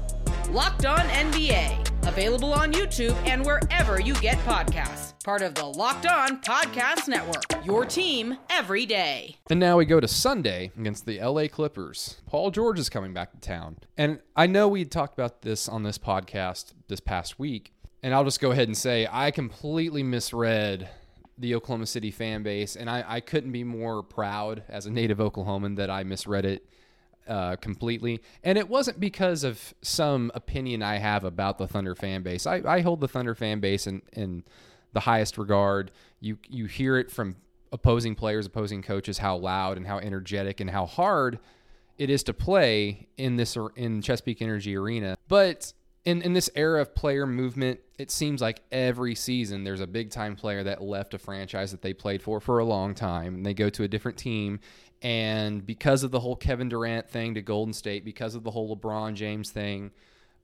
Locked 0.50 0.84
On 0.84 0.98
NBA, 0.98 2.06
available 2.06 2.52
on 2.52 2.74
YouTube 2.74 3.16
and 3.26 3.42
wherever 3.42 3.98
you 3.98 4.12
get 4.16 4.36
podcasts. 4.40 5.14
Part 5.24 5.40
of 5.40 5.54
the 5.54 5.64
Locked 5.64 6.04
On 6.04 6.42
Podcast 6.42 7.08
Network. 7.08 7.64
Your 7.64 7.86
team 7.86 8.36
every 8.50 8.84
day. 8.84 9.36
And 9.48 9.58
now 9.58 9.78
we 9.78 9.86
go 9.86 9.98
to 9.98 10.06
Sunday 10.06 10.72
against 10.78 11.06
the 11.06 11.18
LA 11.22 11.48
Clippers. 11.48 12.20
Paul 12.26 12.50
George 12.50 12.78
is 12.78 12.90
coming 12.90 13.14
back 13.14 13.32
to 13.32 13.40
town. 13.40 13.78
And 13.96 14.20
I 14.36 14.46
know 14.46 14.68
we 14.68 14.84
talked 14.84 15.14
about 15.14 15.40
this 15.40 15.70
on 15.70 15.84
this 15.84 15.96
podcast 15.96 16.74
this 16.88 17.00
past 17.00 17.38
week. 17.38 17.72
And 18.02 18.12
I'll 18.12 18.24
just 18.24 18.42
go 18.42 18.50
ahead 18.50 18.68
and 18.68 18.76
say 18.76 19.08
I 19.10 19.30
completely 19.30 20.02
misread 20.02 20.90
the 21.38 21.54
Oklahoma 21.54 21.86
City 21.86 22.10
fan 22.10 22.42
base, 22.42 22.76
and 22.76 22.90
I, 22.90 23.04
I 23.06 23.20
couldn't 23.20 23.52
be 23.52 23.64
more 23.64 24.02
proud 24.02 24.64
as 24.68 24.86
a 24.86 24.90
native 24.90 25.18
Oklahoman 25.18 25.76
that 25.76 25.88
I 25.88 26.02
misread 26.02 26.44
it 26.44 26.66
uh, 27.28 27.56
completely. 27.56 28.20
And 28.42 28.58
it 28.58 28.68
wasn't 28.68 28.98
because 28.98 29.44
of 29.44 29.74
some 29.82 30.32
opinion 30.34 30.82
I 30.82 30.96
have 30.96 31.24
about 31.24 31.58
the 31.58 31.68
Thunder 31.68 31.94
fan 31.94 32.22
base. 32.22 32.46
I, 32.46 32.62
I 32.66 32.80
hold 32.80 33.00
the 33.00 33.08
Thunder 33.08 33.34
fan 33.34 33.60
base 33.60 33.86
in, 33.86 34.02
in 34.12 34.44
the 34.92 35.00
highest 35.00 35.38
regard. 35.38 35.90
You 36.20 36.38
you 36.48 36.66
hear 36.66 36.96
it 36.96 37.10
from 37.10 37.36
opposing 37.70 38.14
players, 38.14 38.46
opposing 38.46 38.82
coaches, 38.82 39.18
how 39.18 39.36
loud 39.36 39.76
and 39.76 39.86
how 39.86 39.98
energetic 39.98 40.60
and 40.60 40.70
how 40.70 40.86
hard 40.86 41.38
it 41.98 42.10
is 42.10 42.22
to 42.24 42.32
play 42.32 43.08
in 43.16 43.36
this 43.36 43.56
in 43.76 44.00
Chesapeake 44.00 44.40
Energy 44.40 44.76
Arena. 44.76 45.16
But 45.28 45.72
in 46.08 46.22
in 46.22 46.32
this 46.32 46.48
era 46.54 46.80
of 46.80 46.94
player 46.94 47.26
movement, 47.26 47.80
it 47.98 48.10
seems 48.10 48.40
like 48.40 48.62
every 48.72 49.14
season 49.14 49.64
there's 49.64 49.80
a 49.80 49.86
big 49.86 50.10
time 50.10 50.36
player 50.36 50.64
that 50.64 50.82
left 50.82 51.12
a 51.12 51.18
franchise 51.18 51.70
that 51.70 51.82
they 51.82 51.92
played 51.92 52.22
for 52.22 52.40
for 52.40 52.60
a 52.60 52.64
long 52.64 52.94
time 52.94 53.34
and 53.34 53.44
they 53.44 53.52
go 53.52 53.68
to 53.68 53.82
a 53.82 53.88
different 53.88 54.16
team 54.16 54.58
and 55.02 55.64
because 55.64 56.02
of 56.02 56.10
the 56.10 56.20
whole 56.20 56.34
Kevin 56.34 56.68
Durant 56.68 57.08
thing 57.08 57.34
to 57.34 57.42
Golden 57.42 57.72
State, 57.72 58.04
because 58.04 58.34
of 58.34 58.42
the 58.42 58.50
whole 58.50 58.74
LeBron 58.74 59.14
James 59.14 59.50
thing 59.50 59.92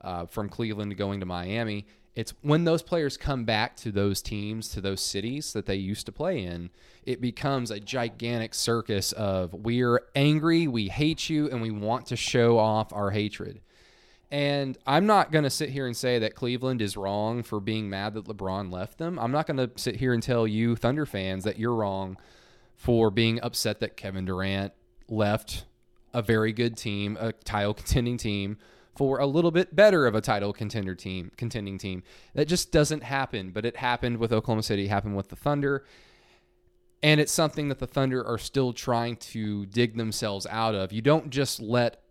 uh, 0.00 0.26
from 0.26 0.48
Cleveland 0.48 0.90
to 0.90 0.94
going 0.94 1.20
to 1.20 1.26
Miami, 1.26 1.86
it's 2.14 2.32
when 2.42 2.62
those 2.62 2.82
players 2.82 3.16
come 3.16 3.44
back 3.44 3.74
to 3.76 3.90
those 3.90 4.22
teams, 4.22 4.68
to 4.68 4.80
those 4.80 5.00
cities 5.00 5.52
that 5.54 5.66
they 5.66 5.74
used 5.74 6.06
to 6.06 6.12
play 6.12 6.44
in, 6.44 6.70
it 7.04 7.20
becomes 7.20 7.72
a 7.72 7.80
gigantic 7.80 8.54
circus 8.54 9.10
of 9.12 9.52
we're 9.52 10.02
angry, 10.14 10.68
we 10.68 10.88
hate 10.88 11.28
you, 11.28 11.50
and 11.50 11.60
we 11.60 11.72
want 11.72 12.06
to 12.06 12.16
show 12.16 12.58
off 12.58 12.92
our 12.92 13.10
hatred. 13.10 13.60
And 14.34 14.76
I'm 14.84 15.06
not 15.06 15.30
going 15.30 15.44
to 15.44 15.50
sit 15.50 15.70
here 15.70 15.86
and 15.86 15.96
say 15.96 16.18
that 16.18 16.34
Cleveland 16.34 16.82
is 16.82 16.96
wrong 16.96 17.44
for 17.44 17.60
being 17.60 17.88
mad 17.88 18.14
that 18.14 18.24
LeBron 18.24 18.72
left 18.72 18.98
them. 18.98 19.16
I'm 19.16 19.30
not 19.30 19.46
going 19.46 19.58
to 19.58 19.70
sit 19.76 19.94
here 19.94 20.12
and 20.12 20.20
tell 20.20 20.44
you, 20.44 20.74
Thunder 20.74 21.06
fans, 21.06 21.44
that 21.44 21.56
you're 21.56 21.72
wrong 21.72 22.16
for 22.74 23.12
being 23.12 23.40
upset 23.42 23.78
that 23.78 23.96
Kevin 23.96 24.24
Durant 24.24 24.72
left 25.08 25.66
a 26.12 26.20
very 26.20 26.52
good 26.52 26.76
team, 26.76 27.16
a 27.20 27.30
title 27.30 27.74
contending 27.74 28.16
team, 28.16 28.58
for 28.96 29.20
a 29.20 29.26
little 29.26 29.52
bit 29.52 29.76
better 29.76 30.04
of 30.04 30.16
a 30.16 30.20
title 30.20 30.52
contender 30.52 30.96
team, 30.96 31.30
contending 31.36 31.78
team. 31.78 32.02
That 32.34 32.48
just 32.48 32.72
doesn't 32.72 33.04
happen, 33.04 33.52
but 33.52 33.64
it 33.64 33.76
happened 33.76 34.16
with 34.18 34.32
Oklahoma 34.32 34.64
City, 34.64 34.88
happened 34.88 35.16
with 35.16 35.28
the 35.28 35.36
Thunder. 35.36 35.84
And 37.04 37.20
it's 37.20 37.30
something 37.30 37.68
that 37.68 37.78
the 37.78 37.86
Thunder 37.86 38.26
are 38.26 38.38
still 38.38 38.72
trying 38.72 39.14
to 39.16 39.66
dig 39.66 39.96
themselves 39.96 40.44
out 40.50 40.74
of. 40.74 40.92
You 40.92 41.02
don't 41.02 41.30
just 41.30 41.60
let 41.60 42.03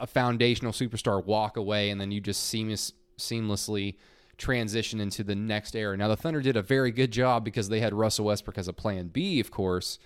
a 0.00 0.06
foundational 0.06 0.72
superstar 0.72 1.24
walk 1.24 1.56
away 1.56 1.90
and 1.90 2.00
then 2.00 2.10
you 2.10 2.20
just 2.20 2.44
seamless, 2.44 2.92
seamlessly 3.18 3.96
transition 4.38 5.00
into 5.00 5.22
the 5.22 5.34
next 5.34 5.76
era. 5.76 5.96
Now, 5.96 6.08
the 6.08 6.16
Thunder 6.16 6.40
did 6.40 6.56
a 6.56 6.62
very 6.62 6.90
good 6.90 7.12
job 7.12 7.44
because 7.44 7.68
they 7.68 7.80
had 7.80 7.94
Russell 7.94 8.24
Westbrook 8.24 8.58
as 8.58 8.68
a 8.68 8.72
plan 8.72 9.08
B, 9.08 9.38
of 9.38 9.50
course, 9.50 9.98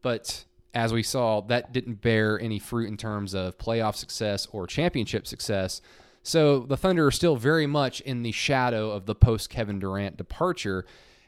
but 0.00 0.44
as 0.74 0.92
we 0.92 1.02
saw, 1.02 1.42
that 1.42 1.72
didn't 1.72 2.00
bear 2.00 2.40
any 2.40 2.58
fruit 2.58 2.88
in 2.88 2.96
terms 2.96 3.34
of 3.34 3.58
playoff 3.58 3.96
success 3.96 4.46
or 4.52 4.66
championship 4.66 5.26
success. 5.26 5.82
So 6.22 6.60
the 6.60 6.76
Thunder 6.76 7.06
are 7.06 7.10
still 7.10 7.36
very 7.36 7.66
much 7.66 8.00
in 8.00 8.22
the 8.22 8.32
shadow 8.32 8.90
of 8.90 9.06
the 9.06 9.14
post 9.14 9.50
Kevin 9.50 9.78
Durant 9.78 10.16
departure. 10.16 10.86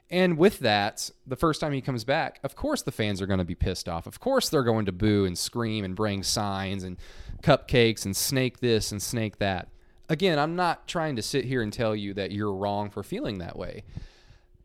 And 0.09 0.39
with 0.39 0.61
that, 0.61 1.11
the 1.27 1.37
first 1.37 1.61
time 1.61 1.73
he 1.73 1.81
comes 1.81 2.05
back, 2.05 2.39
of 2.45 2.55
course 2.55 2.83
the 2.83 2.93
fans 2.93 3.21
are 3.21 3.27
going 3.27 3.39
to 3.39 3.45
be 3.45 3.55
pissed 3.55 3.89
off. 3.89 4.07
Of 4.07 4.21
course 4.21 4.49
they're 4.49 4.63
going 4.63 4.87
to 4.87 4.93
boo 4.93 5.25
and 5.25 5.37
scream 5.37 5.85
and 5.85 5.97
bring 5.97 6.23
signs 6.23 6.85
and 6.85 6.97
cupcakes 7.45 8.05
and 8.05 8.17
snake 8.17 8.61
this 8.61 8.91
and 8.91 9.03
snake 9.03 9.39
that. 9.39 9.69
Again, 10.09 10.39
I'm 10.39 10.57
not 10.57 10.89
trying 10.89 11.17
to 11.17 11.23
sit 11.23 11.45
here 11.45 11.63
and 11.63 11.73
tell 11.73 11.95
you 11.95 12.15
that 12.15 12.33
you're 12.33 12.55
wrong 12.55 12.91
for 12.91 13.03
feeling 13.03 13.39
that 13.39 13.59
way. 13.59 13.85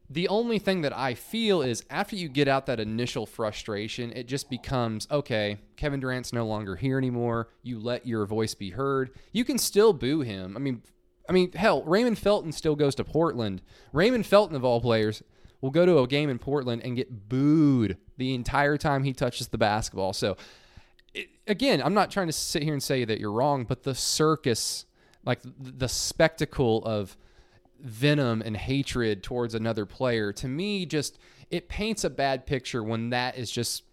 The 0.09 0.27
only 0.27 0.57
thing 0.57 0.81
that 0.81 0.98
I 0.98 1.13
feel 1.13 1.62
is 1.62 1.83
after 1.89 2.15
you 2.15 2.29
get 2.29 2.48
out 2.48 2.65
that 2.65 2.79
initial 2.79 3.25
frustration, 3.27 4.12
it 4.13 4.27
just 4.27 4.50
becomes 4.50 5.07
okay, 5.12 5.59
Kevin 5.75 6.00
Durant's 6.00 6.33
no 6.33 6.48
longer 6.48 6.75
here 6.75 6.98
anymore. 6.98 7.50
You 7.62 7.79
let 7.79 8.07
your 8.07 8.25
voice 8.25 8.55
be 8.55 8.71
heard. 8.71 9.12
You 9.33 9.45
can 9.45 9.59
still 9.59 9.93
boo 9.93 10.21
him. 10.21 10.57
I 10.57 10.59
mean, 10.59 10.81
I 11.27 11.31
mean, 11.31 11.51
hell, 11.51 11.83
Raymond 11.83 12.17
Felton 12.17 12.51
still 12.51 12.75
goes 12.75 12.95
to 12.95 13.03
Portland. 13.03 13.62
Raymond 13.93 14.25
Felton 14.25 14.55
of 14.55 14.65
all 14.65 14.81
players 14.81 15.21
will 15.62 15.69
go 15.69 15.86
to 15.86 16.00
a 16.00 16.07
game 16.07 16.29
in 16.29 16.39
Portland 16.39 16.81
and 16.83 16.95
get 16.95 17.29
booed 17.29 17.98
the 18.17 18.33
entire 18.33 18.77
time 18.77 19.03
he 19.03 19.13
touches 19.13 19.50
the 19.50 19.57
basketball. 19.59 20.13
So 20.13 20.38
again, 21.50 21.82
I'm 21.82 21.94
not 21.94 22.12
trying 22.12 22.27
to 22.27 22.34
sit 22.34 22.63
here 22.63 22.74
and 22.74 22.82
say 22.82 23.03
that 23.03 23.20
you're 23.20 23.32
wrong, 23.32 23.65
but 23.65 23.84
the 23.84 23.96
circus, 23.96 24.86
like 25.25 25.39
the 25.60 25.89
spectacle 25.89 26.86
of 26.86 27.18
venom 27.82 28.41
and 28.46 28.56
hatred 28.56 29.24
towards 29.24 29.56
another 29.56 29.86
player, 29.86 30.32
to 30.34 30.48
me, 30.48 30.86
just 30.86 31.18
it 31.50 31.68
paints 31.68 32.03
a 32.03 32.10
bad 32.10 32.46
picture 32.46 32.84
when 32.84 33.10
that 33.10 33.38
is 33.38 33.51
just 33.51 33.84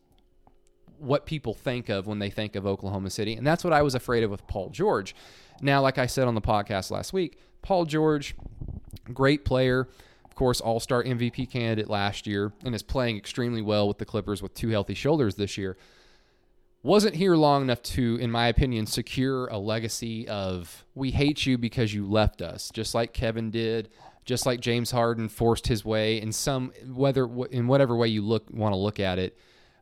what 0.98 1.26
people 1.26 1.54
think 1.54 1.88
of 1.88 2.06
when 2.06 2.18
they 2.18 2.30
think 2.30 2.54
of 2.56 2.66
Oklahoma 2.66 3.10
City. 3.10 3.34
And 3.34 3.46
that's 3.46 3.64
what 3.64 3.72
I 3.72 3.82
was 3.82 3.94
afraid 3.94 4.22
of 4.22 4.30
with 4.30 4.46
Paul 4.46 4.68
George. 4.68 5.14
Now, 5.60 5.80
like 5.80 5.98
I 5.98 6.06
said 6.06 6.28
on 6.28 6.34
the 6.34 6.40
podcast 6.40 6.90
last 6.90 7.12
week, 7.12 7.38
Paul 7.62 7.86
George, 7.86 8.34
great 9.12 9.44
player. 9.44 9.88
Of 10.24 10.34
course, 10.34 10.60
all 10.60 10.80
star 10.80 11.02
MVP 11.02 11.50
candidate 11.50 11.88
last 11.88 12.26
year 12.26 12.52
and 12.64 12.74
is 12.74 12.82
playing 12.82 13.16
extremely 13.16 13.62
well 13.62 13.88
with 13.88 13.96
the 13.96 14.04
Clippers 14.04 14.42
with 14.42 14.52
two 14.52 14.68
healthy 14.68 14.94
shoulders 14.94 15.36
this 15.36 15.56
year 15.56 15.78
wasn't 16.86 17.16
here 17.16 17.34
long 17.34 17.62
enough 17.62 17.82
to, 17.82 18.16
in 18.20 18.30
my 18.30 18.46
opinion, 18.46 18.86
secure 18.86 19.48
a 19.48 19.58
legacy 19.58 20.28
of 20.28 20.84
we 20.94 21.10
hate 21.10 21.44
you 21.44 21.58
because 21.58 21.92
you 21.92 22.06
left 22.06 22.40
us, 22.40 22.70
just 22.72 22.94
like 22.94 23.12
Kevin 23.12 23.50
did, 23.50 23.88
just 24.24 24.46
like 24.46 24.60
James 24.60 24.92
Harden 24.92 25.28
forced 25.28 25.66
his 25.66 25.84
way 25.84 26.20
in 26.20 26.30
some 26.30 26.72
whether 26.86 27.24
in 27.50 27.66
whatever 27.66 27.96
way 27.96 28.06
you 28.06 28.22
look 28.22 28.48
want 28.50 28.72
to 28.72 28.76
look 28.76 29.00
at 29.00 29.18
it. 29.18 29.36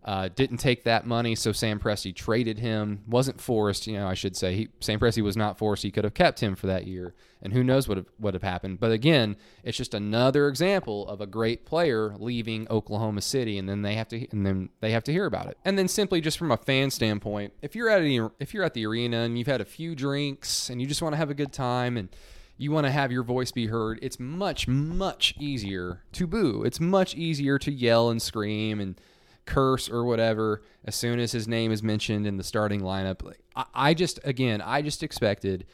Uh, 0.05 0.29
didn't 0.35 0.59
take 0.59 0.85
that 0.85 1.07
money, 1.07 1.35
so 1.35 1.51
Sam 1.51 1.81
Presti 1.81 2.15
traded 2.15 2.59
him. 2.59 3.03
wasn't 3.07 3.41
forced, 3.41 3.87
you 3.87 3.95
know. 3.95 4.07
I 4.07 4.13
should 4.13 4.37
say 4.37 4.55
he, 4.55 4.69
Sam 4.81 5.01
Presti 5.01 5.23
was 5.23 5.35
not 5.35 5.57
forced. 5.57 5.83
He 5.83 5.91
could 5.91 6.05
have 6.05 6.13
kept 6.13 6.41
him 6.41 6.55
for 6.55 6.67
that 6.67 6.87
year, 6.87 7.15
and 7.41 7.55
who 7.55 7.65
knows 7.65 7.89
what 7.89 8.05
would 8.19 8.35
have 8.35 8.43
happened. 8.43 8.81
But 8.81 8.93
again, 8.93 9.37
it's 9.63 9.79
just 9.79 9.95
another 9.95 10.49
example 10.49 11.09
of 11.09 11.23
a 11.23 11.27
great 11.27 11.65
player 11.65 12.15
leaving 12.19 12.69
Oklahoma 12.69 13.23
City, 13.23 13.57
and 13.57 13.67
then 13.67 13.81
they 13.81 13.95
have 13.95 14.09
to 14.09 14.29
and 14.31 14.45
then 14.45 14.69
they 14.81 14.91
have 14.91 15.05
to 15.05 15.13
hear 15.13 15.25
about 15.25 15.47
it. 15.47 15.57
And 15.65 15.79
then 15.79 15.89
simply 15.89 16.21
just 16.21 16.37
from 16.37 16.51
a 16.53 16.59
fan 16.59 16.91
standpoint, 16.91 17.55
if 17.63 17.75
you're 17.75 17.89
at 17.89 18.03
if 18.39 18.53
you're 18.53 18.65
at 18.65 18.75
the 18.75 18.85
arena 18.85 19.21
and 19.21 19.39
you've 19.39 19.47
had 19.47 19.63
a 19.63 19.67
few 19.67 19.95
drinks 19.95 20.69
and 20.69 20.83
you 20.83 20.87
just 20.87 21.01
want 21.01 21.15
to 21.15 21.19
have 21.19 21.31
a 21.31 21.35
good 21.35 21.53
time 21.53 21.97
and 21.97 22.11
you 22.59 22.71
want 22.71 22.87
to 22.87 22.91
have 22.91 23.11
your 23.11 23.23
voice 23.23 23.53
be 23.53 23.69
heard, 23.69 23.99
it's 24.03 24.21
much 24.21 24.69
much 24.69 25.35
easier 25.41 26.03
to 26.13 26.27
boo. 26.27 26.63
It's 26.63 26.79
much 26.79 27.15
easier 27.15 27.59
to 27.59 27.73
yell 27.73 28.11
and 28.11 28.21
scream 28.21 28.81
and 28.81 29.01
curse 29.47 29.91
or 29.91 30.05
whatever 30.05 30.63
as 30.85 30.95
soon 30.95 31.19
as 31.19 31.33
his 31.33 31.47
name 31.47 31.73
is 31.73 31.83
mentioned 31.83 32.27
in 32.27 32.37
the 32.37 32.45
starting 32.45 32.81
lineup. 32.81 33.23
Like, 33.23 33.41
I, 33.55 33.65
I 33.75 33.95
just, 33.95 34.21
again, 34.25 34.61
I 34.61 34.83
just 34.83 35.03
expected 35.03 35.67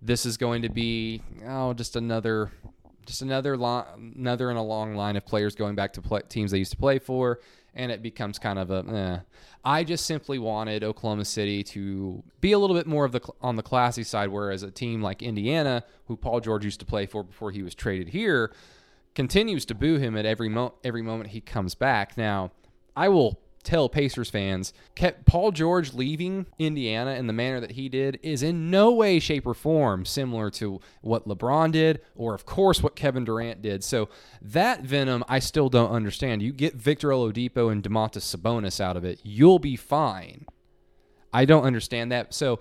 this 0.00 0.24
is 0.24 0.36
going 0.36 0.62
to 0.62 0.68
be 0.68 1.22
oh 1.46 1.74
just 1.74 1.96
another 1.96 2.52
just 3.08 3.22
another 3.22 3.56
line, 3.56 4.14
another 4.16 4.50
in 4.50 4.56
a 4.56 4.62
long 4.62 4.94
line 4.94 5.16
of 5.16 5.24
players 5.24 5.54
going 5.54 5.74
back 5.74 5.94
to 5.94 6.02
play, 6.02 6.20
teams 6.28 6.50
they 6.50 6.58
used 6.58 6.72
to 6.72 6.76
play 6.76 6.98
for, 6.98 7.40
and 7.74 7.90
it 7.90 8.02
becomes 8.02 8.38
kind 8.38 8.58
of 8.58 8.70
a. 8.70 8.84
Eh. 8.86 9.18
I 9.64 9.82
just 9.82 10.04
simply 10.04 10.38
wanted 10.38 10.84
Oklahoma 10.84 11.24
City 11.24 11.64
to 11.64 12.22
be 12.40 12.52
a 12.52 12.58
little 12.58 12.76
bit 12.76 12.86
more 12.86 13.06
of 13.06 13.12
the 13.12 13.20
on 13.40 13.56
the 13.56 13.62
classy 13.62 14.04
side, 14.04 14.28
whereas 14.28 14.62
a 14.62 14.70
team 14.70 15.00
like 15.00 15.22
Indiana, 15.22 15.84
who 16.06 16.16
Paul 16.16 16.40
George 16.40 16.64
used 16.64 16.80
to 16.80 16.86
play 16.86 17.06
for 17.06 17.22
before 17.22 17.50
he 17.50 17.62
was 17.62 17.74
traded 17.74 18.10
here, 18.10 18.52
continues 19.14 19.64
to 19.64 19.74
boo 19.74 19.96
him 19.96 20.16
at 20.16 20.26
every 20.26 20.50
mo- 20.50 20.74
every 20.84 21.02
moment 21.02 21.30
he 21.30 21.40
comes 21.40 21.74
back. 21.74 22.16
Now, 22.18 22.52
I 22.98 23.08
will 23.08 23.38
tell 23.62 23.88
Pacers 23.88 24.28
fans, 24.28 24.72
Paul 25.24 25.52
George 25.52 25.94
leaving 25.94 26.46
Indiana 26.58 27.12
in 27.12 27.28
the 27.28 27.32
manner 27.32 27.60
that 27.60 27.72
he 27.72 27.88
did 27.88 28.18
is 28.24 28.42
in 28.42 28.70
no 28.70 28.90
way, 28.92 29.20
shape, 29.20 29.46
or 29.46 29.54
form 29.54 30.04
similar 30.04 30.50
to 30.52 30.80
what 31.00 31.28
LeBron 31.28 31.70
did, 31.70 32.00
or 32.16 32.34
of 32.34 32.44
course 32.44 32.82
what 32.82 32.96
Kevin 32.96 33.24
Durant 33.24 33.62
did. 33.62 33.84
So 33.84 34.08
that 34.42 34.82
venom, 34.82 35.22
I 35.28 35.38
still 35.38 35.68
don't 35.68 35.92
understand. 35.92 36.42
You 36.42 36.52
get 36.52 36.74
Victor 36.74 37.10
Oladipo 37.10 37.70
and 37.70 37.84
Domantas 37.84 38.34
Sabonis 38.34 38.80
out 38.80 38.96
of 38.96 39.04
it, 39.04 39.20
you'll 39.22 39.60
be 39.60 39.76
fine. 39.76 40.46
I 41.32 41.44
don't 41.44 41.64
understand 41.64 42.10
that. 42.10 42.34
So 42.34 42.58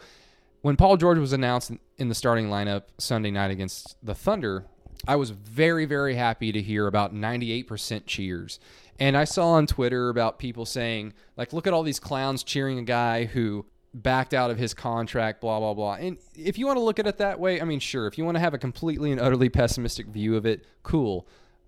when 0.62 0.76
Paul 0.76 0.98
George 0.98 1.18
was 1.18 1.34
announced 1.34 1.72
in 1.98 2.10
the 2.10 2.16
starting 2.16 2.50
lineup 2.50 2.84
Sunday 3.00 3.32
night 3.32 3.50
against 3.50 3.96
the 4.06 4.14
Thunder, 4.14 4.66
I 5.08 5.16
was 5.16 5.30
very, 5.30 5.86
very 5.86 6.16
happy 6.16 6.52
to 6.52 6.62
hear 6.62 6.88
about 6.88 7.14
98% 7.14 8.06
cheers. 8.06 8.60
And 9.00 9.16
I 9.16 9.26
saw 9.26 9.52
on 9.52 9.68
Twitter 9.68 10.10
about 10.10 10.40
people 10.40 10.66
saying, 10.66 11.14
like, 11.36 11.54
look 11.54 11.68
at 11.68 11.74
all 11.74 11.84
these 11.84 12.00
clowns 12.00 12.44
cheering 12.44 12.80
a 12.80 12.84
guy 12.84 13.26
who 13.26 13.66
backed 13.94 14.34
out 14.34 14.52
of 14.52 14.58
his 14.58 14.74
contract, 14.74 15.42
blah, 15.42 15.60
blah, 15.60 15.74
blah. 15.74 15.94
And 15.94 16.18
if 16.36 16.58
you 16.58 16.66
want 16.66 16.78
to 16.78 16.84
look 16.84 17.00
at 17.00 17.08
it 17.08 17.18
that 17.18 17.40
way, 17.40 17.62
I 17.62 17.66
mean, 17.66 17.80
sure. 17.80 18.08
If 18.08 18.18
you 18.18 18.26
want 18.26 18.36
to 18.36 18.40
have 18.40 18.54
a 18.54 18.58
completely 18.58 19.12
and 19.12 19.22
utterly 19.22 19.50
pessimistic 19.50 20.08
view 20.08 20.36
of 20.36 20.46
it, 20.46 20.66
cool. 20.84 21.28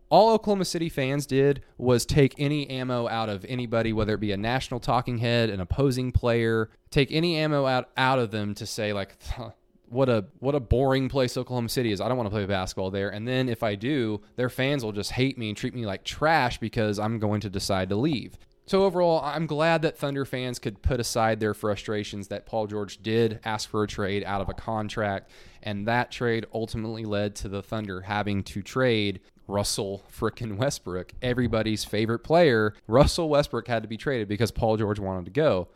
All 0.10 0.32
Oklahoma 0.34 0.66
City 0.66 0.90
fans 0.90 1.28
did 1.28 1.62
was 1.78 2.06
take 2.06 2.34
any 2.40 2.68
ammo 2.68 3.08
out 3.08 3.30
of 3.30 3.46
anybody, 3.48 3.94
whether 3.94 4.16
it 4.16 4.20
be 4.20 4.32
a 4.32 4.38
national 4.38 4.80
talking 4.80 5.20
head, 5.20 5.52
an 5.52 5.60
opposing 5.60 6.12
player, 6.12 6.72
take 6.90 7.12
any 7.12 7.36
ammo 7.38 7.68
out, 7.68 7.90
out 7.96 8.18
of 8.18 8.32
them 8.32 8.56
to 8.56 8.66
say, 8.66 8.92
like, 8.92 9.16
what 9.90 10.10
a 10.10 10.26
what 10.40 10.56
a 10.56 10.60
boring 10.60 11.10
place 11.10 11.38
Oklahoma 11.38 11.70
City 11.70 11.92
is. 11.92 12.00
I 12.02 12.08
don't 12.08 12.18
want 12.18 12.28
to 12.28 12.32
play 12.32 12.46
basketball 12.46 12.92
there. 12.92 13.10
And 13.10 13.28
then 13.28 13.50
if 13.50 13.64
I 13.64 13.76
do, 13.76 14.22
their 14.36 14.50
fans 14.50 14.84
will 14.84 14.92
just 14.92 15.12
hate 15.12 15.38
me 15.38 15.50
and 15.50 15.58
treat 15.58 15.74
me 15.74 15.86
like 15.86 16.04
trash 16.04 16.58
because 16.60 17.00
I'm 17.00 17.20
going 17.20 17.42
to 17.42 17.50
decide 17.50 17.90
to 17.90 17.96
leave. 17.96 18.38
So 18.70 18.84
overall, 18.84 19.22
I'm 19.24 19.48
glad 19.48 19.82
that 19.82 19.98
Thunder 19.98 20.26
fans 20.26 20.60
could 20.60 20.84
put 20.84 21.00
aside 21.00 21.40
their 21.40 21.56
frustrations 21.56 22.28
that 22.28 22.46
Paul 22.46 22.68
George 22.68 23.02
did 23.02 23.40
ask 23.44 23.68
for 23.68 23.82
a 23.82 23.88
trade 23.88 24.24
out 24.24 24.42
of 24.42 24.50
a 24.50 24.54
contract, 24.54 25.32
and 25.64 25.88
that 25.88 26.12
trade 26.12 26.46
ultimately 26.54 27.04
led 27.04 27.36
to 27.38 27.50
the 27.50 27.64
Thunder 27.64 28.02
having 28.02 28.44
to 28.44 28.62
trade 28.62 29.22
Russell 29.48 30.06
frickin' 30.16 30.58
Westbrook, 30.58 31.14
everybody's 31.24 31.84
favorite 31.84 32.20
player. 32.20 32.76
Russell 32.88 33.28
Westbrook 33.28 33.68
had 33.68 33.82
to 33.82 33.90
be 33.90 33.98
traded 33.98 34.28
because 34.28 34.52
Paul 34.52 34.78
George 34.78 35.00
wanted 35.00 35.26
to 35.26 35.32
go. 35.32 35.70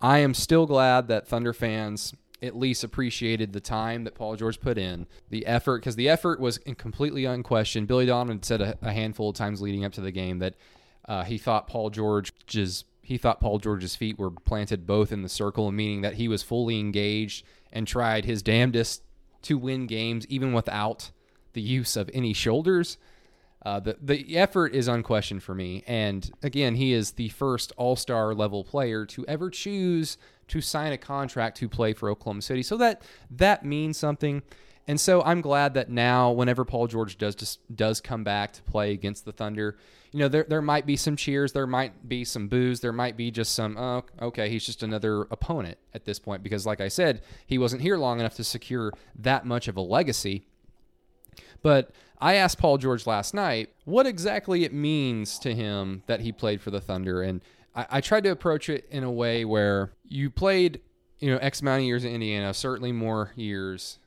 I 0.00 0.18
am 0.18 0.32
still 0.32 0.64
glad 0.64 1.08
that 1.08 1.26
Thunder 1.26 1.52
fans 1.52 2.14
at 2.42 2.56
least 2.56 2.84
appreciated 2.84 3.52
the 3.52 3.60
time 3.60 4.04
that 4.04 4.14
Paul 4.14 4.36
George 4.36 4.60
put 4.60 4.78
in, 4.78 5.06
the 5.30 5.46
effort, 5.46 5.80
because 5.80 5.96
the 5.96 6.08
effort 6.08 6.40
was 6.40 6.58
completely 6.76 7.24
unquestioned. 7.24 7.88
Billy 7.88 8.06
Donovan 8.06 8.42
said 8.42 8.60
a, 8.60 8.78
a, 8.82 8.92
handful 8.92 9.30
of 9.30 9.36
times 9.36 9.62
leading 9.62 9.84
up 9.84 9.92
to 9.94 10.00
the 10.00 10.10
game 10.10 10.38
that 10.40 10.54
uh, 11.06 11.24
he 11.24 11.38
thought 11.38 11.66
Paul 11.66 11.90
George's 11.90 12.84
he 13.06 13.18
thought 13.18 13.40
Paul 13.40 13.60
George's 13.60 13.94
feet 13.94 14.18
were 14.18 14.32
planted 14.32 14.84
both 14.84 15.12
in 15.12 15.22
the 15.22 15.28
circle, 15.28 15.70
meaning 15.70 16.00
that 16.00 16.14
he 16.14 16.26
was 16.26 16.42
fully 16.42 16.80
engaged 16.80 17.46
and 17.72 17.86
tried 17.86 18.24
his 18.24 18.42
damnedest 18.42 19.02
to 19.42 19.56
win 19.56 19.86
games, 19.86 20.26
even 20.26 20.52
without 20.52 21.12
the 21.52 21.60
use 21.62 21.96
of 21.96 22.10
any 22.12 22.32
shoulders. 22.32 22.98
Uh, 23.64 23.80
the 23.80 23.96
the 24.00 24.36
effort 24.36 24.74
is 24.74 24.86
unquestioned 24.86 25.42
for 25.42 25.54
me, 25.54 25.82
and 25.86 26.30
again, 26.42 26.76
he 26.76 26.92
is 26.92 27.12
the 27.12 27.28
first 27.30 27.72
All 27.76 27.96
Star 27.96 28.34
level 28.34 28.62
player 28.62 29.04
to 29.06 29.24
ever 29.26 29.50
choose 29.50 30.18
to 30.48 30.60
sign 30.60 30.92
a 30.92 30.98
contract 30.98 31.56
to 31.58 31.68
play 31.68 31.92
for 31.92 32.08
Oklahoma 32.10 32.42
City. 32.42 32.62
So 32.62 32.76
that 32.76 33.02
that 33.30 33.64
means 33.64 33.96
something. 33.96 34.42
And 34.88 35.00
so 35.00 35.20
I'm 35.22 35.40
glad 35.40 35.74
that 35.74 35.90
now, 35.90 36.30
whenever 36.30 36.64
Paul 36.64 36.86
George 36.86 37.18
does 37.18 37.34
just 37.34 37.58
does 37.74 38.00
come 38.00 38.22
back 38.22 38.52
to 38.52 38.62
play 38.62 38.92
against 38.92 39.24
the 39.24 39.32
Thunder, 39.32 39.76
you 40.12 40.20
know, 40.20 40.28
there 40.28 40.46
there 40.48 40.62
might 40.62 40.86
be 40.86 40.96
some 40.96 41.16
cheers, 41.16 41.52
there 41.52 41.66
might 41.66 42.08
be 42.08 42.24
some 42.24 42.46
boos, 42.46 42.80
there 42.80 42.92
might 42.92 43.16
be 43.16 43.32
just 43.32 43.54
some, 43.54 43.76
oh, 43.76 44.04
okay, 44.22 44.48
he's 44.48 44.64
just 44.64 44.84
another 44.84 45.22
opponent 45.22 45.78
at 45.92 46.04
this 46.04 46.20
point 46.20 46.42
because, 46.42 46.66
like 46.66 46.80
I 46.80 46.88
said, 46.88 47.22
he 47.46 47.58
wasn't 47.58 47.82
here 47.82 47.96
long 47.96 48.20
enough 48.20 48.36
to 48.36 48.44
secure 48.44 48.92
that 49.16 49.44
much 49.44 49.66
of 49.66 49.76
a 49.76 49.80
legacy. 49.80 50.46
But 51.62 51.90
I 52.20 52.34
asked 52.34 52.58
Paul 52.58 52.78
George 52.78 53.06
last 53.06 53.34
night 53.34 53.70
what 53.84 54.06
exactly 54.06 54.64
it 54.64 54.72
means 54.72 55.38
to 55.40 55.54
him 55.54 56.02
that 56.06 56.20
he 56.20 56.32
played 56.32 56.60
for 56.60 56.70
the 56.70 56.80
Thunder, 56.80 57.22
and 57.22 57.40
I, 57.74 57.86
I 57.90 58.00
tried 58.00 58.24
to 58.24 58.30
approach 58.30 58.68
it 58.68 58.86
in 58.90 59.04
a 59.04 59.10
way 59.10 59.44
where 59.44 59.92
you 60.04 60.30
played, 60.30 60.80
you 61.18 61.30
know, 61.30 61.38
X 61.38 61.60
amount 61.60 61.80
of 61.80 61.86
years 61.86 62.04
in 62.04 62.12
Indiana, 62.12 62.54
certainly 62.54 62.92
more 62.92 63.32
years 63.36 63.98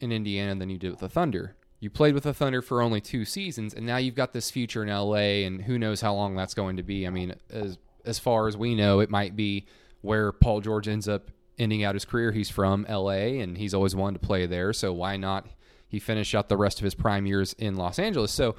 in 0.00 0.12
Indiana 0.12 0.54
than 0.54 0.70
you 0.70 0.78
did 0.78 0.90
with 0.90 1.00
the 1.00 1.08
Thunder. 1.08 1.56
You 1.80 1.90
played 1.90 2.14
with 2.14 2.22
the 2.22 2.34
Thunder 2.34 2.62
for 2.62 2.80
only 2.80 3.00
two 3.00 3.24
seasons, 3.24 3.74
and 3.74 3.84
now 3.84 3.96
you've 3.96 4.14
got 4.14 4.32
this 4.32 4.50
future 4.50 4.82
in 4.82 4.88
LA, 4.88 5.44
and 5.44 5.62
who 5.62 5.78
knows 5.78 6.00
how 6.00 6.14
long 6.14 6.34
that's 6.34 6.54
going 6.54 6.76
to 6.76 6.82
be. 6.82 7.06
I 7.06 7.10
mean, 7.10 7.34
as 7.50 7.78
as 8.04 8.18
far 8.18 8.46
as 8.46 8.56
we 8.56 8.74
know, 8.74 9.00
it 9.00 9.10
might 9.10 9.34
be 9.34 9.66
where 10.02 10.32
Paul 10.32 10.60
George 10.60 10.88
ends 10.88 11.08
up 11.08 11.30
ending 11.58 11.84
out 11.84 11.94
his 11.94 12.04
career. 12.04 12.32
He's 12.32 12.50
from 12.50 12.86
LA, 12.88 13.40
and 13.40 13.56
he's 13.56 13.74
always 13.74 13.94
wanted 13.94 14.20
to 14.20 14.26
play 14.26 14.46
there, 14.46 14.72
so 14.72 14.92
why 14.92 15.16
not? 15.16 15.46
He 15.88 15.98
finished 15.98 16.34
out 16.34 16.48
the 16.48 16.56
rest 16.56 16.78
of 16.78 16.84
his 16.84 16.94
prime 16.94 17.26
years 17.26 17.54
in 17.54 17.76
Los 17.76 17.98
Angeles. 17.98 18.32
So 18.32 18.56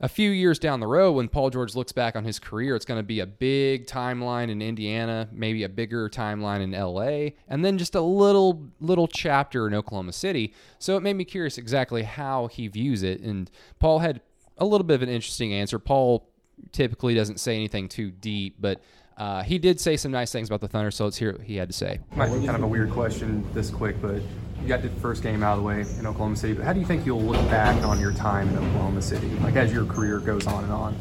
a 0.00 0.08
few 0.08 0.30
years 0.30 0.58
down 0.58 0.80
the 0.80 0.86
road, 0.86 1.12
when 1.12 1.28
Paul 1.28 1.50
George 1.50 1.74
looks 1.74 1.92
back 1.92 2.16
on 2.16 2.24
his 2.24 2.38
career, 2.38 2.74
it's 2.74 2.86
going 2.86 2.98
to 2.98 3.04
be 3.06 3.20
a 3.20 3.26
big 3.26 3.86
timeline 3.86 4.48
in 4.48 4.62
Indiana, 4.62 5.28
maybe 5.30 5.62
a 5.62 5.68
bigger 5.68 6.08
timeline 6.08 6.62
in 6.62 6.72
LA, 6.72 7.36
and 7.48 7.64
then 7.64 7.76
just 7.76 7.94
a 7.94 8.00
little 8.00 8.70
little 8.80 9.06
chapter 9.06 9.66
in 9.66 9.74
Oklahoma 9.74 10.12
City. 10.12 10.54
So 10.78 10.96
it 10.96 11.02
made 11.02 11.14
me 11.14 11.24
curious 11.24 11.58
exactly 11.58 12.02
how 12.02 12.46
he 12.46 12.68
views 12.68 13.02
it. 13.02 13.20
And 13.20 13.50
Paul 13.78 13.98
had 13.98 14.22
a 14.56 14.64
little 14.64 14.86
bit 14.86 14.94
of 14.94 15.02
an 15.02 15.10
interesting 15.10 15.52
answer. 15.52 15.78
Paul 15.78 16.26
typically 16.72 17.14
doesn't 17.14 17.38
say 17.38 17.54
anything 17.54 17.88
too 17.88 18.10
deep, 18.10 18.56
but 18.58 18.80
uh, 19.18 19.42
he 19.42 19.58
did 19.58 19.78
say 19.78 19.98
some 19.98 20.12
nice 20.12 20.32
things 20.32 20.48
about 20.48 20.62
the 20.62 20.68
Thunder, 20.68 20.90
so 20.90 21.04
let's 21.04 21.18
hear 21.18 21.32
what 21.32 21.42
he 21.42 21.56
had 21.56 21.68
to 21.68 21.74
say. 21.74 22.00
Might 22.16 22.28
be 22.32 22.46
kind 22.46 22.56
of 22.56 22.62
a 22.62 22.66
weird 22.66 22.90
question 22.90 23.46
this 23.52 23.68
quick, 23.68 24.00
but 24.00 24.22
you 24.62 24.68
got 24.68 24.82
the 24.82 24.88
first 25.00 25.22
game 25.22 25.42
out 25.42 25.52
of 25.52 25.60
the 25.60 25.66
way 25.66 25.80
in 25.80 26.06
Oklahoma 26.06 26.36
City. 26.36 26.54
But 26.54 26.64
how 26.64 26.72
do 26.72 26.80
you 26.80 26.86
think 26.86 27.06
you'll 27.06 27.22
look 27.22 27.40
back 27.50 27.82
on 27.84 27.98
your 27.98 28.12
time 28.12 28.48
in 28.48 28.56
Oklahoma 28.56 29.02
City, 29.02 29.28
like 29.40 29.56
as 29.56 29.72
your 29.72 29.86
career 29.86 30.18
goes 30.18 30.46
on 30.46 30.64
and 30.64 30.72
on? 30.72 30.96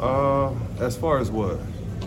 Uh, 0.00 0.54
as 0.80 0.96
far 0.96 1.18
as 1.18 1.30
what? 1.30 1.58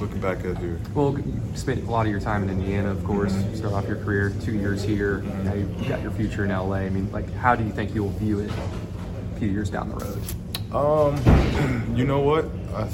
Looking 0.02 0.20
back 0.20 0.40
at 0.40 0.62
your 0.62 0.78
well, 0.94 1.18
you 1.18 1.42
spent 1.54 1.88
a 1.88 1.90
lot 1.90 2.06
of 2.06 2.12
your 2.12 2.20
time 2.20 2.44
in 2.44 2.50
Indiana, 2.50 2.92
of 2.92 3.02
course. 3.06 3.34
You 3.34 3.56
start 3.56 3.74
off 3.74 3.88
your 3.88 3.96
career 3.96 4.34
two 4.42 4.52
years 4.52 4.84
here. 4.84 5.22
Now 5.22 5.54
you 5.54 5.66
got 5.88 6.02
your 6.02 6.12
future 6.12 6.44
in 6.44 6.52
LA. 6.52 6.76
I 6.76 6.90
mean, 6.90 7.10
like, 7.14 7.32
how 7.36 7.56
do 7.56 7.64
you 7.64 7.72
think 7.72 7.96
you'll 7.96 8.10
view 8.10 8.40
it 8.40 8.52
a 8.52 9.40
few 9.40 9.48
years 9.48 9.70
down 9.70 9.90
the 9.90 9.96
road? 9.96 10.36
Um, 10.76 11.96
you 11.96 12.06
know 12.06 12.20
what? 12.20 12.46
I, 12.74 12.90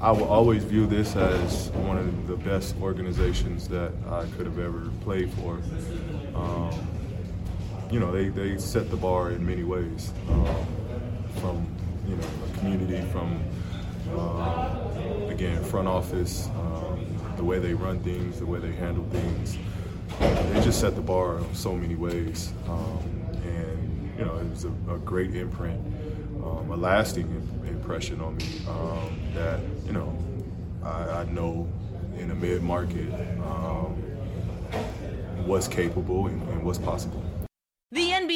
I 0.00 0.12
will 0.12 0.28
always 0.28 0.62
view 0.62 0.86
this 0.86 1.16
as 1.16 1.70
one 1.70 1.98
of 1.98 2.28
the 2.28 2.36
best 2.36 2.76
organizations 2.80 3.66
that 3.68 3.90
I 4.08 4.26
could 4.36 4.46
have 4.46 4.60
ever 4.60 4.90
played 5.00 5.32
for. 5.32 5.58
Um, 6.36 6.70
you 7.90 8.00
know, 8.00 8.10
they, 8.10 8.28
they 8.28 8.58
set 8.58 8.90
the 8.90 8.96
bar 8.96 9.30
in 9.30 9.44
many 9.46 9.62
ways. 9.62 10.12
Um, 10.28 10.66
from, 11.40 11.66
you 12.08 12.16
know, 12.16 12.26
a 12.46 12.58
community, 12.58 13.00
from, 13.12 13.42
uh, 14.16 15.28
again, 15.28 15.62
front 15.64 15.88
office, 15.88 16.48
um, 16.56 17.06
the 17.36 17.44
way 17.44 17.58
they 17.58 17.74
run 17.74 18.00
things, 18.00 18.38
the 18.38 18.46
way 18.46 18.58
they 18.58 18.72
handle 18.72 19.04
things. 19.10 19.58
They 20.18 20.60
just 20.62 20.80
set 20.80 20.94
the 20.94 21.02
bar 21.02 21.38
in 21.38 21.54
so 21.54 21.74
many 21.74 21.94
ways. 21.94 22.52
Um, 22.68 22.98
and, 23.44 24.18
you 24.18 24.24
know, 24.24 24.36
it 24.36 24.50
was 24.50 24.64
a, 24.64 24.72
a 24.90 24.98
great 24.98 25.34
imprint, 25.34 25.80
um, 26.42 26.70
a 26.70 26.76
lasting 26.76 27.28
impression 27.66 28.20
on 28.20 28.36
me 28.36 28.46
um, 28.68 29.20
that, 29.34 29.60
you 29.84 29.92
know, 29.92 30.16
I, 30.82 31.20
I 31.20 31.24
know 31.24 31.68
in 32.18 32.30
a 32.30 32.34
mid-market 32.34 33.12
um, 33.44 33.92
what's 35.44 35.68
capable 35.68 36.28
and, 36.28 36.40
and 36.48 36.64
what's 36.64 36.78
possible. 36.78 37.22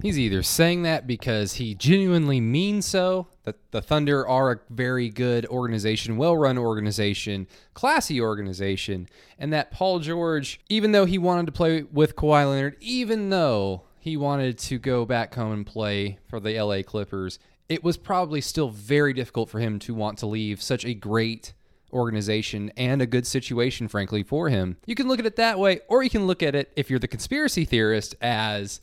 He's 0.00 0.18
either 0.18 0.44
saying 0.44 0.82
that 0.82 1.08
because 1.08 1.54
he 1.54 1.74
genuinely 1.74 2.40
means 2.40 2.86
so, 2.86 3.26
that 3.42 3.56
the 3.72 3.82
Thunder 3.82 4.26
are 4.26 4.52
a 4.52 4.60
very 4.70 5.08
good 5.08 5.44
organization, 5.46 6.16
well 6.16 6.36
run 6.36 6.56
organization, 6.56 7.48
classy 7.74 8.20
organization, 8.20 9.08
and 9.38 9.52
that 9.52 9.72
Paul 9.72 9.98
George, 9.98 10.60
even 10.68 10.92
though 10.92 11.04
he 11.04 11.18
wanted 11.18 11.46
to 11.46 11.52
play 11.52 11.82
with 11.82 12.14
Kawhi 12.14 12.48
Leonard, 12.48 12.76
even 12.80 13.30
though 13.30 13.82
he 13.98 14.16
wanted 14.16 14.56
to 14.58 14.78
go 14.78 15.04
back 15.04 15.34
home 15.34 15.52
and 15.52 15.66
play 15.66 16.18
for 16.28 16.38
the 16.38 16.60
LA 16.60 16.82
Clippers, 16.82 17.40
it 17.68 17.82
was 17.82 17.96
probably 17.96 18.40
still 18.40 18.68
very 18.68 19.12
difficult 19.12 19.50
for 19.50 19.58
him 19.58 19.80
to 19.80 19.94
want 19.94 20.18
to 20.18 20.26
leave 20.26 20.62
such 20.62 20.84
a 20.84 20.94
great 20.94 21.54
organization 21.92 22.70
and 22.76 23.02
a 23.02 23.06
good 23.06 23.26
situation, 23.26 23.88
frankly, 23.88 24.22
for 24.22 24.48
him. 24.48 24.76
You 24.86 24.94
can 24.94 25.08
look 25.08 25.18
at 25.18 25.26
it 25.26 25.36
that 25.36 25.58
way, 25.58 25.80
or 25.88 26.04
you 26.04 26.10
can 26.10 26.26
look 26.26 26.42
at 26.42 26.54
it, 26.54 26.72
if 26.76 26.88
you're 26.88 26.98
the 26.98 27.08
conspiracy 27.08 27.64
theorist, 27.64 28.14
as 28.20 28.80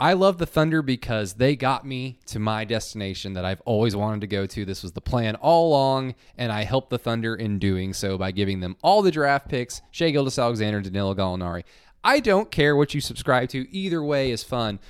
I 0.00 0.14
love 0.14 0.38
the 0.38 0.46
Thunder 0.46 0.82
because 0.82 1.34
they 1.34 1.54
got 1.54 1.86
me 1.86 2.18
to 2.26 2.40
my 2.40 2.64
destination 2.64 3.34
that 3.34 3.44
I've 3.44 3.60
always 3.60 3.94
wanted 3.94 4.22
to 4.22 4.26
go 4.26 4.44
to. 4.44 4.64
This 4.64 4.82
was 4.82 4.92
the 4.92 5.00
plan 5.00 5.36
all 5.36 5.68
along, 5.68 6.16
and 6.36 6.50
I 6.50 6.64
helped 6.64 6.90
the 6.90 6.98
Thunder 6.98 7.36
in 7.36 7.60
doing 7.60 7.92
so 7.92 8.18
by 8.18 8.32
giving 8.32 8.58
them 8.58 8.76
all 8.82 9.02
the 9.02 9.12
draft 9.12 9.48
picks 9.48 9.82
Shai 9.92 10.10
Gilgeous-Alexander, 10.10 10.80
Danilo 10.80 11.14
Gallinari. 11.14 11.62
I 12.02 12.20
don't 12.20 12.50
care 12.50 12.74
what 12.74 12.92
you 12.92 13.00
subscribe 13.00 13.48
to, 13.50 13.72
either 13.74 14.02
way 14.02 14.30
is 14.30 14.42
fun. 14.42 14.80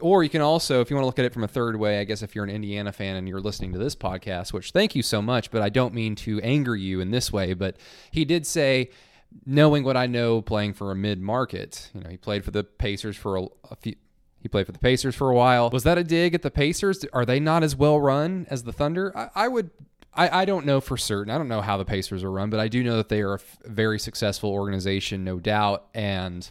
Or 0.00 0.22
you 0.22 0.30
can 0.30 0.40
also, 0.40 0.80
if 0.80 0.88
you 0.88 0.96
want 0.96 1.02
to 1.02 1.06
look 1.06 1.18
at 1.18 1.26
it 1.26 1.34
from 1.34 1.44
a 1.44 1.48
third 1.48 1.76
way, 1.76 2.00
I 2.00 2.04
guess 2.04 2.22
if 2.22 2.34
you're 2.34 2.44
an 2.44 2.50
Indiana 2.50 2.92
fan 2.92 3.16
and 3.16 3.28
you're 3.28 3.40
listening 3.40 3.72
to 3.72 3.78
this 3.78 3.94
podcast, 3.94 4.52
which 4.52 4.70
thank 4.70 4.94
you 4.94 5.02
so 5.02 5.20
much, 5.20 5.50
but 5.50 5.60
I 5.60 5.68
don't 5.68 5.92
mean 5.92 6.14
to 6.16 6.40
anger 6.40 6.74
you 6.74 7.00
in 7.00 7.10
this 7.10 7.30
way, 7.32 7.52
but 7.52 7.76
he 8.10 8.24
did 8.24 8.46
say, 8.46 8.90
knowing 9.44 9.84
what 9.84 9.96
I 9.96 10.06
know 10.06 10.40
playing 10.40 10.74
for 10.74 10.92
a 10.92 10.96
mid 10.96 11.20
market, 11.20 11.90
you 11.94 12.00
know, 12.00 12.08
he 12.08 12.16
played 12.16 12.44
for 12.44 12.52
the 12.52 12.64
Pacers 12.64 13.16
for 13.16 13.36
a, 13.36 13.42
a 13.70 13.76
few. 13.76 13.96
He 14.42 14.48
played 14.48 14.66
for 14.66 14.72
the 14.72 14.78
Pacers 14.78 15.14
for 15.14 15.30
a 15.30 15.34
while. 15.34 15.70
Was 15.70 15.84
that 15.84 15.98
a 15.98 16.04
dig 16.04 16.34
at 16.34 16.42
the 16.42 16.50
Pacers? 16.50 17.04
Are 17.12 17.24
they 17.24 17.38
not 17.38 17.62
as 17.62 17.76
well 17.76 18.00
run 18.00 18.46
as 18.50 18.64
the 18.64 18.72
Thunder? 18.72 19.16
I, 19.16 19.30
I 19.34 19.48
would 19.48 19.70
I, 20.14 20.42
I, 20.42 20.44
don't 20.44 20.66
know 20.66 20.80
for 20.80 20.96
certain. 20.96 21.32
I 21.32 21.38
don't 21.38 21.48
know 21.48 21.62
how 21.62 21.78
the 21.78 21.84
Pacers 21.84 22.22
are 22.22 22.30
run, 22.30 22.50
but 22.50 22.60
I 22.60 22.68
do 22.68 22.84
know 22.84 22.96
that 22.96 23.08
they 23.08 23.22
are 23.22 23.32
a 23.32 23.40
f- 23.40 23.58
very 23.64 23.98
successful 23.98 24.50
organization, 24.50 25.24
no 25.24 25.38
doubt, 25.38 25.86
and 25.94 26.50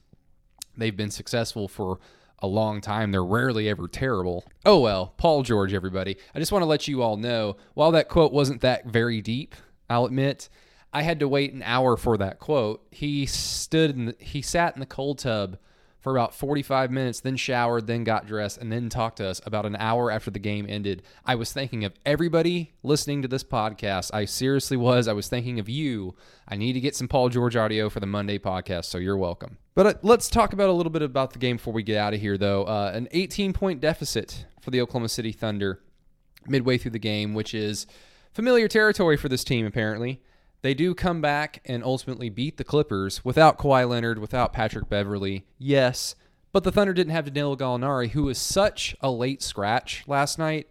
they've 0.75 0.95
been 0.95 1.11
successful 1.11 1.67
for 1.67 1.99
a 2.39 2.47
long 2.47 2.81
time. 2.81 3.11
They're 3.11 3.23
rarely 3.23 3.69
ever 3.69 3.87
terrible. 3.87 4.45
Oh 4.65 4.79
well, 4.79 5.13
Paul 5.17 5.43
George, 5.43 5.73
everybody. 5.73 6.17
I 6.33 6.39
just 6.39 6.51
want 6.51 6.63
to 6.63 6.67
let 6.67 6.87
you 6.87 7.03
all 7.03 7.17
know 7.17 7.57
while 7.75 7.91
that 7.91 8.09
quote 8.09 8.31
wasn't 8.31 8.61
that 8.61 8.87
very 8.87 9.21
deep, 9.21 9.53
I'll 9.89 10.05
admit, 10.05 10.49
I 10.93 11.03
had 11.03 11.19
to 11.19 11.27
wait 11.27 11.53
an 11.53 11.63
hour 11.63 11.97
for 11.97 12.17
that 12.17 12.39
quote. 12.39 12.85
He 12.89 13.25
stood 13.25 13.95
and 13.95 14.15
he 14.19 14.41
sat 14.41 14.73
in 14.75 14.79
the 14.79 14.85
cold 14.85 15.19
tub 15.19 15.57
for 16.01 16.11
about 16.11 16.33
45 16.33 16.91
minutes, 16.91 17.19
then 17.19 17.37
showered, 17.37 17.85
then 17.85 18.03
got 18.03 18.25
dressed, 18.25 18.57
and 18.57 18.71
then 18.71 18.89
talked 18.89 19.17
to 19.17 19.27
us 19.27 19.39
about 19.45 19.67
an 19.67 19.75
hour 19.75 20.11
after 20.11 20.31
the 20.31 20.39
game 20.39 20.65
ended. 20.67 21.03
I 21.25 21.35
was 21.35 21.53
thinking 21.53 21.85
of 21.85 21.93
everybody 22.05 22.73
listening 22.81 23.21
to 23.21 23.27
this 23.27 23.43
podcast. 23.43 24.09
I 24.11 24.25
seriously 24.25 24.77
was. 24.77 25.07
I 25.07 25.13
was 25.13 25.27
thinking 25.27 25.59
of 25.59 25.69
you. 25.69 26.15
I 26.47 26.57
need 26.57 26.73
to 26.73 26.79
get 26.79 26.95
some 26.95 27.07
Paul 27.07 27.29
George 27.29 27.55
audio 27.55 27.87
for 27.87 27.99
the 27.99 28.07
Monday 28.07 28.39
podcast, 28.39 28.85
so 28.85 28.97
you're 28.97 29.15
welcome. 29.15 29.59
But 29.75 29.85
uh, 29.85 29.93
let's 30.01 30.27
talk 30.27 30.53
about 30.53 30.69
a 30.69 30.73
little 30.73 30.91
bit 30.91 31.03
about 31.03 31.33
the 31.33 31.39
game 31.39 31.57
before 31.57 31.73
we 31.73 31.83
get 31.83 31.97
out 31.97 32.15
of 32.15 32.19
here, 32.19 32.37
though. 32.37 32.63
Uh, 32.63 32.91
an 32.93 33.07
18 33.11 33.53
point 33.53 33.79
deficit 33.79 34.45
for 34.59 34.71
the 34.71 34.81
Oklahoma 34.81 35.07
City 35.07 35.31
Thunder 35.31 35.81
midway 36.47 36.79
through 36.79 36.91
the 36.91 36.99
game, 36.99 37.35
which 37.35 37.53
is 37.53 37.85
familiar 38.33 38.67
territory 38.67 39.17
for 39.17 39.29
this 39.29 39.43
team, 39.43 39.67
apparently. 39.67 40.19
They 40.61 40.73
do 40.73 40.93
come 40.93 41.21
back 41.21 41.61
and 41.65 41.83
ultimately 41.83 42.29
beat 42.29 42.57
the 42.57 42.63
Clippers 42.63 43.25
without 43.25 43.57
Kawhi 43.57 43.87
Leonard, 43.89 44.19
without 44.19 44.53
Patrick 44.53 44.89
Beverley. 44.89 45.45
Yes, 45.57 46.15
but 46.51 46.63
the 46.63 46.71
Thunder 46.71 46.93
didn't 46.93 47.13
have 47.13 47.25
Danilo 47.25 47.55
Gallinari, 47.55 48.11
who 48.11 48.23
was 48.23 48.37
such 48.37 48.95
a 49.01 49.09
late 49.09 49.41
scratch 49.41 50.03
last 50.07 50.37
night 50.37 50.67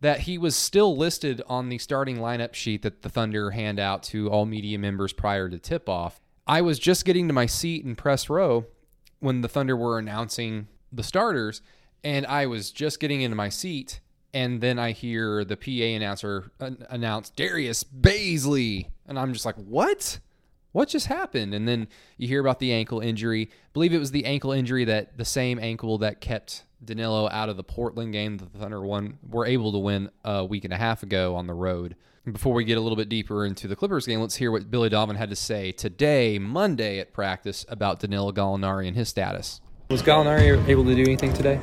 that 0.00 0.20
he 0.20 0.36
was 0.36 0.54
still 0.54 0.96
listed 0.96 1.40
on 1.46 1.68
the 1.68 1.78
starting 1.78 2.18
lineup 2.18 2.52
sheet 2.52 2.82
that 2.82 3.02
the 3.02 3.08
Thunder 3.08 3.52
hand 3.52 3.78
out 3.78 4.02
to 4.02 4.28
all 4.28 4.44
media 4.44 4.78
members 4.78 5.12
prior 5.12 5.48
to 5.48 5.58
tip 5.58 5.88
off. 5.88 6.20
I 6.46 6.60
was 6.60 6.78
just 6.78 7.06
getting 7.06 7.26
to 7.28 7.32
my 7.32 7.46
seat 7.46 7.84
in 7.84 7.96
press 7.96 8.28
row 8.28 8.66
when 9.20 9.40
the 9.40 9.48
Thunder 9.48 9.76
were 9.76 9.98
announcing 9.98 10.68
the 10.92 11.02
starters, 11.02 11.62
and 12.02 12.26
I 12.26 12.44
was 12.44 12.70
just 12.70 13.00
getting 13.00 13.22
into 13.22 13.36
my 13.36 13.48
seat, 13.48 14.00
and 14.34 14.60
then 14.60 14.80
I 14.80 14.90
hear 14.90 15.44
the 15.44 15.56
PA 15.56 15.70
announcer 15.70 16.50
announce 16.90 17.30
Darius 17.30 17.84
Bazley, 17.84 18.88
and 19.06 19.18
I'm 19.18 19.32
just 19.32 19.46
like, 19.46 19.54
what? 19.54 20.18
What 20.72 20.88
just 20.88 21.06
happened? 21.06 21.54
And 21.54 21.68
then 21.68 21.86
you 22.18 22.26
hear 22.26 22.40
about 22.40 22.58
the 22.58 22.72
ankle 22.72 22.98
injury. 22.98 23.48
I 23.52 23.68
believe 23.72 23.94
it 23.94 23.98
was 23.98 24.10
the 24.10 24.24
ankle 24.24 24.50
injury 24.50 24.84
that 24.86 25.16
the 25.16 25.24
same 25.24 25.60
ankle 25.60 25.98
that 25.98 26.20
kept 26.20 26.64
Danilo 26.84 27.28
out 27.30 27.48
of 27.48 27.56
the 27.56 27.62
Portland 27.62 28.12
game 28.12 28.38
the 28.38 28.46
Thunder 28.46 28.82
won 28.82 29.18
were 29.26 29.46
able 29.46 29.70
to 29.70 29.78
win 29.78 30.10
a 30.24 30.44
week 30.44 30.64
and 30.64 30.72
a 30.72 30.76
half 30.76 31.04
ago 31.04 31.36
on 31.36 31.46
the 31.46 31.54
road. 31.54 31.94
Before 32.30 32.54
we 32.54 32.64
get 32.64 32.76
a 32.76 32.80
little 32.80 32.96
bit 32.96 33.08
deeper 33.08 33.46
into 33.46 33.68
the 33.68 33.76
Clippers 33.76 34.06
game, 34.06 34.20
let's 34.20 34.34
hear 34.34 34.50
what 34.50 34.68
Billy 34.68 34.88
Donovan 34.88 35.14
had 35.14 35.30
to 35.30 35.36
say 35.36 35.70
today, 35.70 36.40
Monday 36.40 36.98
at 36.98 37.12
practice, 37.12 37.64
about 37.68 38.00
Danilo 38.00 38.32
Gallinari 38.32 38.88
and 38.88 38.96
his 38.96 39.08
status. 39.08 39.60
Was 39.90 40.02
Gallinari 40.02 40.66
able 40.66 40.84
to 40.84 40.94
do 40.94 41.02
anything 41.02 41.32
today? 41.34 41.60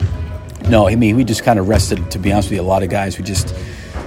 No, 0.72 0.88
I 0.88 0.96
mean 0.96 1.18
we 1.18 1.26
just 1.26 1.44
kind 1.44 1.60
of 1.60 1.68
rested. 1.68 2.10
To 2.12 2.18
be 2.18 2.32
honest 2.32 2.50
with 2.50 2.56
you, 2.56 2.62
a 2.62 2.64
lot 2.64 2.82
of 2.82 2.90
guys 2.90 3.18
we 3.18 3.26
just 3.26 3.54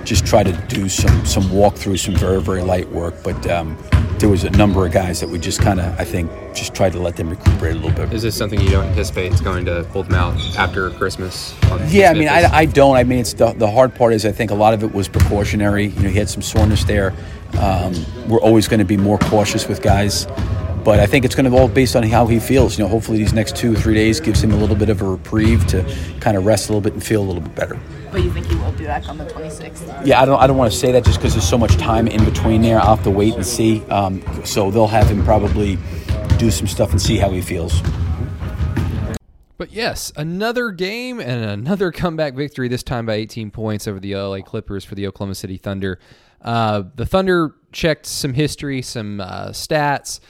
just 0.03 0.25
try 0.25 0.43
to 0.43 0.53
do 0.67 0.89
some 0.89 1.27
some 1.27 1.43
walkthrough, 1.45 1.99
some 1.99 2.17
very 2.17 2.41
very 2.41 2.63
light 2.63 2.89
work. 2.91 3.15
But 3.23 3.47
um, 3.51 3.77
there 4.17 4.31
was 4.31 4.45
a 4.45 4.51
number 4.51 4.87
of 4.87 4.91
guys 4.91 5.21
that 5.21 5.29
we 5.29 5.39
just 5.39 5.61
kind 5.61 5.79
of 5.79 6.01
I 6.01 6.05
think 6.05 6.31
just 6.55 6.75
tried 6.75 6.93
to 6.93 7.01
let 7.01 7.17
them 7.17 7.29
recuperate 7.29 7.77
a 7.77 7.79
little 7.79 7.91
bit. 7.91 8.15
Is 8.15 8.23
this 8.23 8.35
something 8.35 8.59
you 8.59 8.71
don't 8.71 8.87
anticipate 8.87 9.31
is 9.31 9.43
going 9.43 9.67
to 9.67 9.85
hold 9.89 10.07
them 10.07 10.15
out 10.15 10.41
after 10.57 10.89
Christmas? 10.93 11.55
Yeah, 11.89 12.11
I 12.11 12.15
mean 12.15 12.29
I, 12.31 12.45
I 12.51 12.65
don't. 12.65 12.97
I 12.97 13.05
mean 13.05 13.19
it's 13.19 13.35
the 13.35 13.53
the 13.53 13.71
hard 13.71 13.95
part 13.95 14.15
is 14.15 14.25
I 14.25 14.33
think 14.33 14.51
a 14.51 14.55
lot 14.55 14.73
of 14.73 14.83
it 14.83 14.95
was 14.95 15.07
precautionary. 15.07 15.89
You 15.89 16.03
know, 16.05 16.09
he 16.09 16.19
had 16.19 16.31
some 16.31 16.41
soreness 16.41 16.83
there. 16.85 17.13
Um, 17.59 17.93
we're 18.27 18.41
always 18.41 18.69
going 18.69 18.81
to 18.81 18.87
be 18.87 18.97
more 18.97 19.19
cautious 19.19 19.69
with 19.69 19.83
guys. 19.83 20.27
But 20.85 21.01
I 21.01 21.07
think 21.07 21.25
it's 21.25 21.35
going 21.35 21.45
to 21.47 21.51
be 21.51 21.57
all 21.57 21.67
based 21.67 21.97
on 21.97 22.03
how 22.03 22.27
he 22.27 22.39
feels. 22.39 22.79
You 22.79 22.85
know, 22.85 22.91
hopefully 22.91 23.17
these 23.17 23.33
next 23.33 23.57
two 23.57 23.73
or 23.73 23.77
three 23.77 23.95
days 23.95 24.21
gives 24.21 24.45
him 24.45 24.53
a 24.53 24.57
little 24.57 24.77
bit 24.77 24.91
of 24.91 25.01
a 25.01 25.05
reprieve 25.05 25.67
to 25.69 25.83
kind 26.21 26.37
of 26.37 26.45
rest 26.45 26.69
a 26.69 26.73
little 26.73 26.83
bit 26.83 26.93
and 26.93 27.03
feel 27.03 27.23
a 27.23 27.25
little 27.25 27.41
bit 27.41 27.55
better. 27.55 27.81
But 28.13 28.23
you 28.23 28.31
think 28.31 28.47
he 28.47 28.55
will 28.57 28.71
be 28.73 28.85
back 28.85 29.09
on 29.09 29.17
the 29.17 29.25
26th? 29.25 30.07
Yeah, 30.07 30.21
I 30.21 30.27
don't. 30.27 30.39
I 30.41 30.47
don't 30.47 30.57
want 30.59 30.71
to 30.71 30.79
say 30.79 30.93
that 30.93 31.05
just 31.05 31.19
because 31.19 31.33
there's 31.33 31.49
so 31.49 31.59
much 31.59 31.77
time 31.77 32.07
in 32.07 32.25
between 32.25 32.61
there. 32.61 32.79
I'll 32.79 32.97
have 32.97 33.05
to 33.05 33.11
wait 33.11 33.35
and 33.35 33.45
see. 33.45 33.83
Um, 33.87 34.23
so 34.45 34.71
they'll 34.71 34.87
have 34.87 35.09
him 35.09 35.25
probably 35.25 35.79
do 36.37 36.51
some 36.51 36.67
stuff 36.67 36.91
and 36.91 37.01
see 37.01 37.17
how 37.17 37.31
he 37.31 37.41
feels. 37.41 37.81
But 39.57 39.73
yes, 39.73 40.13
another 40.17 40.71
game 40.71 41.19
and 41.19 41.45
another 41.45 41.91
comeback 41.93 42.35
victory. 42.35 42.69
This 42.69 42.83
time 42.83 43.07
by 43.07 43.15
18 43.15 43.51
points 43.51 43.89
over 43.89 43.99
the 43.99 44.15
LA 44.15 44.43
Clippers 44.43 44.85
for 44.85 44.95
the 44.95 45.07
Oklahoma 45.07 45.35
City 45.35 45.57
Thunder. 45.57 45.99
Uh, 46.43 46.83
the 46.95 47.07
Thunder 47.07 47.55
checked 47.73 48.05
some 48.05 48.35
history, 48.35 48.83
some 48.83 49.21
uh, 49.21 49.49
stats. 49.49 50.21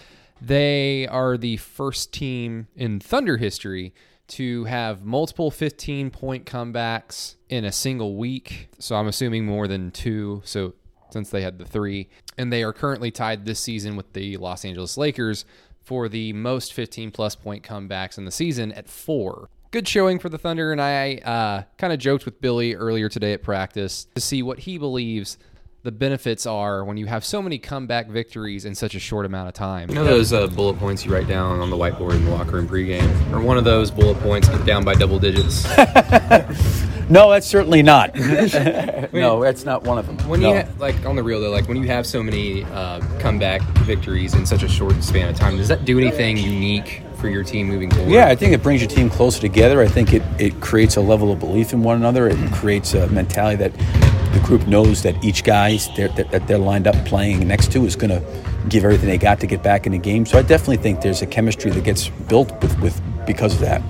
They 0.41 1.07
are 1.07 1.37
the 1.37 1.57
first 1.57 2.13
team 2.13 2.69
in 2.77 3.01
Thunder 3.01 3.37
history 3.37 3.95
to 4.27 4.65
have 4.65 5.05
multiple 5.05 5.51
15 5.51 6.11
point 6.11 6.47
comebacks 6.47 7.37
in 7.49 7.65
a 7.65 7.73
single 7.73 8.17
week. 8.17 8.69
So 8.79 8.97
I'm 8.97 9.07
assuming 9.07 9.45
more 9.45 9.69
than 9.69 9.91
two. 9.91 10.43
So 10.45 10.75
since 11.11 11.31
they 11.31 11.43
had 11.43 11.59
the 11.59 11.65
three, 11.65 12.09
and 12.37 12.53
they 12.53 12.63
are 12.63 12.73
currently 12.73 13.11
tied 13.11 13.45
this 13.45 13.61
season 13.61 13.97
with 13.97 14.13
the 14.13 14.37
Los 14.37 14.65
Angeles 14.65 14.97
Lakers 14.97 15.45
for 15.83 16.09
the 16.09 16.33
most 16.33 16.73
15 16.73 17.11
plus 17.11 17.37
point 17.37 17.63
comebacks 17.63 18.19
in 18.19 18.25
the 18.25 18.31
season 18.31 18.73
at 18.73 18.89
four. 18.89 19.49
Good 19.71 19.87
showing 19.87 20.19
for 20.19 20.29
the 20.29 20.39
Thunder, 20.39 20.73
and 20.73 20.81
I 20.81 21.17
uh, 21.17 21.63
kind 21.79 21.93
of 21.93 21.99
joked 21.99 22.25
with 22.25 22.41
Billy 22.41 22.75
earlier 22.75 23.09
today 23.09 23.33
at 23.33 23.43
practice 23.43 24.07
to 24.15 24.21
see 24.21 24.43
what 24.43 24.61
he 24.61 24.79
believes 24.79 25.37
the 25.85 25.93
benefits 25.93 26.47
are 26.47 26.83
when 26.83 26.97
you 26.97 27.05
have 27.05 27.27
so 27.27 27.43
many 27.43 27.59
comeback 27.59 28.09
victories 28.09 28.65
in 28.65 28.75
such 28.75 28.95
a 28.95 28.99
short 28.99 29.27
amount 29.27 29.49
of 29.49 29.55
time. 29.55 29.91
You 29.91 29.97
know 29.97 30.05
those 30.05 30.33
uh, 30.33 30.47
bullet 30.47 30.79
points 30.79 31.05
you 31.05 31.13
write 31.13 31.29
down 31.29 31.61
on 31.61 31.69
the 31.69 31.77
whiteboard 31.77 32.15
in 32.15 32.25
the 32.25 32.31
locker 32.31 32.53
room 32.53 32.67
pregame? 32.67 33.31
Or 33.31 33.41
one 33.41 33.59
of 33.59 33.65
those 33.65 33.91
bullet 33.91 34.19
points 34.21 34.49
get 34.49 34.65
down 34.65 34.83
by 34.83 34.95
double 34.95 35.19
digits? 35.19 35.65
no, 37.11 37.31
that's 37.31 37.47
certainly 37.47 37.83
not. 37.83 38.15
no, 39.13 39.43
that's 39.43 39.67
not 39.67 39.83
one 39.83 39.99
of 39.99 40.07
them. 40.07 40.17
When 40.27 40.41
no. 40.41 40.55
you 40.55 40.63
ha- 40.63 40.69
like 40.79 41.05
on 41.05 41.17
the 41.17 41.23
real 41.23 41.39
though, 41.39 41.51
like 41.51 41.69
when 41.69 41.77
you 41.77 41.87
have 41.89 42.07
so 42.07 42.23
many 42.23 42.65
uh, 42.65 43.01
comeback 43.19 43.61
victories 43.81 44.33
in 44.33 44.47
such 44.47 44.63
a 44.63 44.69
short 44.69 45.03
span 45.03 45.29
of 45.29 45.37
time, 45.37 45.59
does 45.59 45.69
that 45.69 45.85
do 45.85 45.99
anything 45.99 46.39
unique 46.39 47.03
for 47.21 47.29
your 47.29 47.45
team 47.45 47.69
moving 47.69 47.91
forward? 47.91 48.11
Yeah, 48.11 48.29
I 48.29 48.35
think 48.37 48.55
it 48.55 48.63
brings 48.63 48.81
your 48.81 48.91
team 48.91 49.11
closer 49.11 49.39
together. 49.39 49.83
I 49.83 49.89
think 49.89 50.15
it, 50.15 50.23
it 50.39 50.63
creates 50.63 50.97
a 50.97 51.03
level 51.03 51.31
of 51.31 51.41
belief 51.41 51.75
in 51.75 51.83
one 51.83 51.97
another. 51.99 52.27
It 52.27 52.39
creates 52.53 52.95
a 52.95 53.07
mentality 53.09 53.57
that 53.57 54.24
the 54.35 54.41
group 54.41 54.67
knows 54.67 55.03
that 55.03 55.23
each 55.25 55.45
guy 55.45 55.77
that 55.77 56.45
they're 56.47 56.59
lined 56.59 56.87
up 56.87 56.97
playing 57.07 57.47
next 57.47 57.71
to 57.73 57.87
is 57.87 57.95
going 57.95 58.11
to 58.11 58.23
give 58.69 58.85
everything 58.85 59.09
they 59.09 59.19
got 59.19 59.39
to 59.41 59.47
get 59.47 59.63
back 59.63 59.87
in 59.87 59.93
the 59.93 59.99
game. 59.99 60.27
So 60.27 60.39
I 60.39 60.43
definitely 60.43 60.79
think 60.79 61.01
there's 61.01 61.23
a 61.23 61.27
chemistry 61.27 61.71
that 61.71 61.85
gets 61.85 62.09
built 62.09 62.51
with, 62.61 62.79
with 62.81 63.27
because 63.27 63.55
of 63.55 63.61
that. 63.61 63.81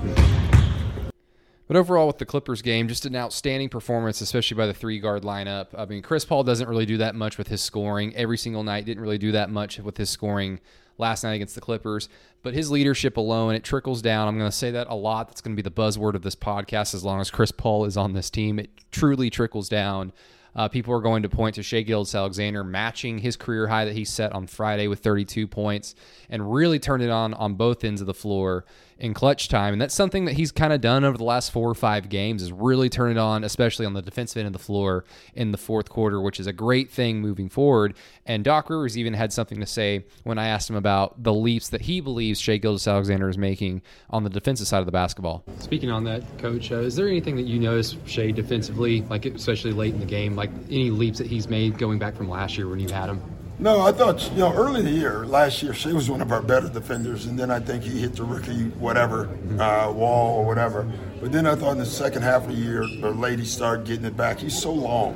But 1.67 1.77
overall, 1.77 2.05
with 2.05 2.19
the 2.19 2.25
Clippers 2.25 2.61
game, 2.61 2.87
just 2.87 3.07
an 3.07 3.15
outstanding 3.15 3.69
performance, 3.69 4.21
especially 4.21 4.55
by 4.55 4.67
the 4.67 4.73
three 4.73 4.99
guard 4.99 5.23
lineup. 5.23 5.67
I 5.75 5.85
mean, 5.85 6.03
Chris 6.03 6.23
Paul 6.23 6.43
doesn't 6.43 6.69
really 6.69 6.85
do 6.85 6.97
that 6.97 7.15
much 7.15 7.39
with 7.39 7.47
his 7.47 7.61
scoring 7.61 8.15
every 8.15 8.37
single 8.37 8.63
night, 8.63 8.85
didn't 8.85 9.01
really 9.01 9.17
do 9.17 9.31
that 9.31 9.49
much 9.49 9.79
with 9.79 9.97
his 9.97 10.11
scoring 10.11 10.59
last 10.97 11.23
night 11.23 11.33
against 11.33 11.55
the 11.55 11.61
Clippers. 11.61 12.09
But 12.43 12.53
his 12.53 12.69
leadership 12.69 13.17
alone, 13.17 13.55
it 13.55 13.63
trickles 13.63 14.01
down. 14.01 14.27
I'm 14.27 14.37
going 14.37 14.49
to 14.49 14.55
say 14.55 14.71
that 14.71 14.87
a 14.87 14.95
lot. 14.95 15.27
That's 15.27 15.41
going 15.41 15.55
to 15.55 15.61
be 15.61 15.67
the 15.67 15.75
buzzword 15.75 16.13
of 16.13 16.21
this 16.21 16.35
podcast 16.35 16.93
as 16.93 17.03
long 17.03 17.19
as 17.19 17.31
Chris 17.31 17.51
Paul 17.51 17.85
is 17.85 17.97
on 17.97 18.13
this 18.13 18.29
team. 18.29 18.59
It 18.59 18.69
truly 18.91 19.29
trickles 19.29 19.67
down 19.67 20.13
uh, 20.55 20.69
people 20.69 20.93
are 20.93 21.01
going 21.01 21.23
to 21.23 21.29
point 21.29 21.55
to 21.55 21.63
Shai 21.63 21.81
Gilgeous-Alexander 21.81 22.63
matching 22.63 23.17
his 23.17 23.35
career 23.35 23.67
high 23.67 23.85
that 23.85 23.93
he 23.93 24.05
set 24.05 24.31
on 24.31 24.47
Friday 24.47 24.87
with 24.87 24.99
32 24.99 25.47
points 25.47 25.95
and 26.29 26.53
really 26.53 26.79
turned 26.79 27.03
it 27.03 27.09
on 27.09 27.33
on 27.33 27.55
both 27.55 27.83
ends 27.83 27.99
of 27.99 28.07
the 28.07 28.13
floor 28.13 28.65
in 28.97 29.13
clutch 29.13 29.49
time. 29.49 29.73
And 29.73 29.81
that's 29.81 29.93
something 29.93 30.25
that 30.25 30.33
he's 30.33 30.51
kind 30.51 30.71
of 30.71 30.81
done 30.81 31.03
over 31.03 31.17
the 31.17 31.23
last 31.23 31.51
four 31.51 31.69
or 31.69 31.75
five 31.75 32.09
games 32.09 32.41
is 32.41 32.51
really 32.51 32.89
turn 32.89 33.11
it 33.11 33.17
on, 33.17 33.43
especially 33.43 33.85
on 33.85 33.93
the 33.93 34.01
defensive 34.01 34.39
end 34.39 34.47
of 34.47 34.53
the 34.53 34.59
floor 34.59 35.05
in 35.33 35.51
the 35.51 35.57
fourth 35.57 35.89
quarter, 35.89 36.21
which 36.21 36.39
is 36.39 36.47
a 36.47 36.53
great 36.53 36.89
thing 36.89 37.19
moving 37.21 37.49
forward. 37.49 37.95
And 38.25 38.43
Doc 38.43 38.69
Rivers 38.69 38.97
even 38.97 39.13
had 39.13 39.33
something 39.33 39.59
to 39.59 39.65
say 39.65 40.05
when 40.23 40.37
I 40.37 40.47
asked 40.47 40.69
him 40.69 40.75
about 40.75 41.21
the 41.21 41.33
leaps 41.33 41.69
that 41.69 41.81
he 41.81 42.01
believes 42.01 42.39
Shai 42.39 42.57
Gilgeous-Alexander 42.57 43.29
is 43.29 43.37
making 43.37 43.81
on 44.09 44.23
the 44.23 44.29
defensive 44.29 44.67
side 44.67 44.79
of 44.79 44.85
the 44.85 44.91
basketball. 44.91 45.43
Speaking 45.59 45.91
on 45.91 46.03
that, 46.05 46.23
Coach, 46.37 46.71
uh, 46.71 46.75
is 46.75 46.95
there 46.95 47.07
anything 47.07 47.35
that 47.35 47.45
you 47.45 47.59
notice 47.59 47.97
Shai 48.05 48.31
defensively, 48.31 49.01
like 49.01 49.25
especially 49.25 49.73
late 49.73 49.93
in 49.93 49.99
the 49.99 50.05
game, 50.05 50.35
like 50.35 50.49
any 50.69 50.89
leaps 50.89 51.17
that 51.17 51.27
he's 51.27 51.47
made 51.47 51.77
going 51.77 51.99
back 51.99 52.15
from 52.15 52.29
last 52.29 52.57
year 52.57 52.67
when 52.67 52.79
you 52.79 52.89
had 52.89 53.09
him? 53.09 53.21
No, 53.57 53.81
I 53.81 53.93
thought 53.93 54.29
you 54.31 54.39
know 54.39 54.53
early 54.53 54.81
in 54.81 54.85
the 54.85 54.91
year, 54.91 55.25
last 55.25 55.63
year, 55.63 55.73
Shai 55.73 55.93
was 55.93 56.09
one 56.09 56.21
of 56.21 56.31
our 56.31 56.41
better 56.41 56.67
defenders, 56.67 57.25
and 57.25 57.39
then 57.39 57.49
I 57.49 57.59
think 57.59 57.83
he 57.83 58.01
hit 58.01 58.15
the 58.15 58.23
rookie 58.23 58.69
whatever 58.71 59.29
uh, 59.59 59.91
wall 59.93 60.37
or 60.39 60.45
whatever. 60.45 60.83
But 61.21 61.31
then 61.31 61.47
I 61.47 61.55
thought 61.55 61.71
in 61.71 61.77
the 61.77 61.85
second 61.85 62.23
half 62.23 62.43
of 62.43 62.49
the 62.49 62.55
year, 62.55 62.85
the 62.99 63.11
late, 63.11 63.39
he 63.39 63.45
started 63.45 63.85
getting 63.85 64.05
it 64.05 64.17
back. 64.17 64.39
He's 64.39 64.59
so 64.61 64.73
long, 64.73 65.15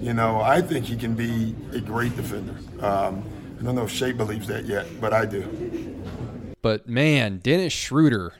you 0.00 0.14
know. 0.14 0.40
I 0.40 0.62
think 0.62 0.84
he 0.84 0.96
can 0.96 1.14
be 1.14 1.56
a 1.72 1.80
great 1.80 2.14
defender. 2.14 2.54
Um, 2.80 3.24
I 3.58 3.64
don't 3.64 3.74
know 3.74 3.84
if 3.84 3.90
Shai 3.90 4.12
believes 4.12 4.46
that 4.46 4.66
yet, 4.66 4.86
but 5.00 5.12
I 5.12 5.26
do. 5.26 5.96
But 6.62 6.88
man, 6.88 7.38
Dennis 7.38 7.72
Schroeder, 7.72 8.34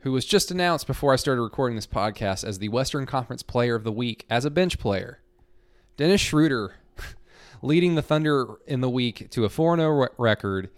who 0.00 0.10
was 0.10 0.24
just 0.24 0.50
announced 0.50 0.88
before 0.88 1.12
I 1.12 1.16
started 1.16 1.42
recording 1.42 1.76
this 1.76 1.86
podcast 1.86 2.42
as 2.42 2.58
the 2.58 2.70
Western 2.70 3.06
Conference 3.06 3.44
Player 3.44 3.76
of 3.76 3.84
the 3.84 3.92
Week 3.92 4.26
as 4.28 4.44
a 4.44 4.50
bench 4.50 4.80
player, 4.80 5.20
Dennis 5.96 6.20
Schroeder 6.20 6.74
leading 7.64 7.94
the 7.94 8.02
Thunder 8.02 8.46
in 8.66 8.80
the 8.80 8.90
week 8.90 9.30
to 9.30 9.44
a 9.44 9.48
4 9.48 9.76
0 9.76 10.08
record, 10.18 10.70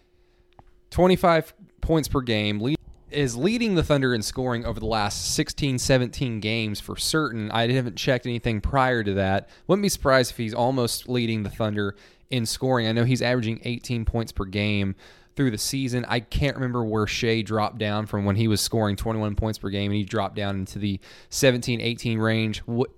25 0.91 1.53
points 1.81 2.09
per 2.09 2.21
game, 2.21 2.61
lead, 2.61 2.79
is 3.11 3.37
leading 3.37 3.75
the 3.75 3.83
Thunder 3.83 4.15
in 4.15 4.23
scoring 4.23 4.65
over 4.65 4.79
the 4.79 4.87
last 4.87 5.35
16, 5.35 5.79
17 5.79 6.41
games 6.41 6.81
for 6.81 6.97
certain. 6.97 7.51
I 7.51 7.71
haven't 7.71 7.97
checked 7.97 8.27
anything 8.27 8.61
prior 8.61 9.03
to 9.03 9.15
that. 9.15 9.49
Wouldn't 9.67 9.83
be 9.83 9.89
surprised 9.89 10.31
if 10.31 10.37
he's 10.37 10.55
almost 10.55 11.09
leading 11.09 11.43
the 11.43 11.51
Thunder 11.51 11.97
in 12.31 12.47
scoring. 12.47 12.87
I 12.87 12.93
know 12.93 13.05
he's 13.05 13.23
averaging 13.23 13.61
18 13.65 14.05
points 14.05 14.33
per 14.33 14.45
game 14.45 14.95
through 15.35 15.51
the 15.51 15.59
season. 15.59 16.05
I 16.09 16.21
can't 16.21 16.57
remember 16.57 16.85
where 16.85 17.07
Shai 17.07 17.43
dropped 17.43 17.79
down 17.79 18.07
from 18.07 18.25
when 18.25 18.37
he 18.37 18.49
was 18.49 18.61
scoring 18.61 18.97
21 18.97 19.35
points 19.35 19.59
per 19.59 19.71
game 19.71 19.91
and 19.91 19.99
he 19.99 20.05
dropped 20.05 20.37
down 20.37 20.57
into 20.57 20.79
the 20.79 21.01
17, 21.31 21.81
18 21.81 22.19
range. 22.19 22.61
What, 22.61 22.91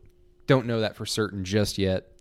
Don't 0.46 0.66
know 0.66 0.80
that 0.80 0.94
for 0.94 1.04
certain 1.04 1.44
just 1.44 1.78
yet 1.78 2.12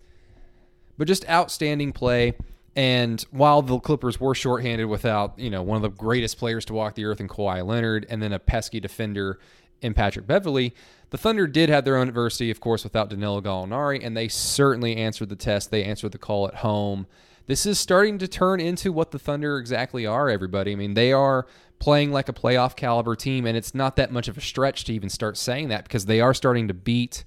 but 0.97 1.07
just 1.07 1.27
outstanding 1.29 1.93
play. 1.93 2.33
And 2.75 3.19
while 3.31 3.61
the 3.63 3.79
Clippers 3.79 4.19
were 4.19 4.35
shorthanded 4.35 4.85
without, 4.87 5.39
you 5.39 5.49
know, 5.49 5.63
one 5.63 5.77
of 5.77 5.81
the 5.81 5.89
greatest 5.89 6.37
players 6.37 6.63
to 6.65 6.73
walk 6.73 6.95
the 6.95 7.05
earth 7.05 7.19
in 7.19 7.27
Kawhi 7.27 7.65
Leonard 7.65 8.05
and 8.09 8.21
then 8.21 8.33
a 8.33 8.39
pesky 8.39 8.79
defender 8.79 9.39
in 9.81 9.93
Patrick 9.93 10.27
Beverley, 10.27 10.75
the 11.09 11.17
Thunder 11.17 11.47
did 11.47 11.69
have 11.69 11.85
their 11.85 11.97
own 11.97 12.07
adversity, 12.07 12.51
of 12.51 12.59
course, 12.59 12.83
without 12.83 13.09
Danilo 13.09 13.41
Gallinari, 13.41 13.99
and 14.03 14.15
they 14.15 14.27
certainly 14.27 14.97
answered 14.97 15.29
the 15.29 15.35
test. 15.35 15.71
They 15.71 15.83
answered 15.83 16.11
the 16.11 16.17
call 16.17 16.47
at 16.47 16.55
home. 16.55 17.07
This 17.47 17.65
is 17.65 17.79
starting 17.79 18.17
to 18.17 18.27
turn 18.27 18.59
into 18.59 18.91
what 18.91 19.11
the 19.11 19.19
Thunder 19.19 19.57
exactly 19.57 20.05
are, 20.05 20.29
everybody. 20.29 20.73
I 20.73 20.75
mean, 20.75 20.95
they 20.95 21.13
are 21.13 21.47
playing 21.79 22.11
like 22.11 22.27
a 22.27 22.33
playoff 22.33 22.75
caliber 22.75 23.15
team, 23.15 23.45
and 23.45 23.55
it's 23.55 23.73
not 23.73 23.95
that 23.95 24.11
much 24.11 24.27
of 24.27 24.37
a 24.37 24.41
stretch 24.41 24.83
to 24.85 24.93
even 24.93 25.09
start 25.09 25.37
saying 25.37 25.69
that 25.69 25.83
because 25.83 26.05
they 26.05 26.19
are 26.19 26.33
starting 26.33 26.67
to 26.67 26.73
beat 26.73 27.23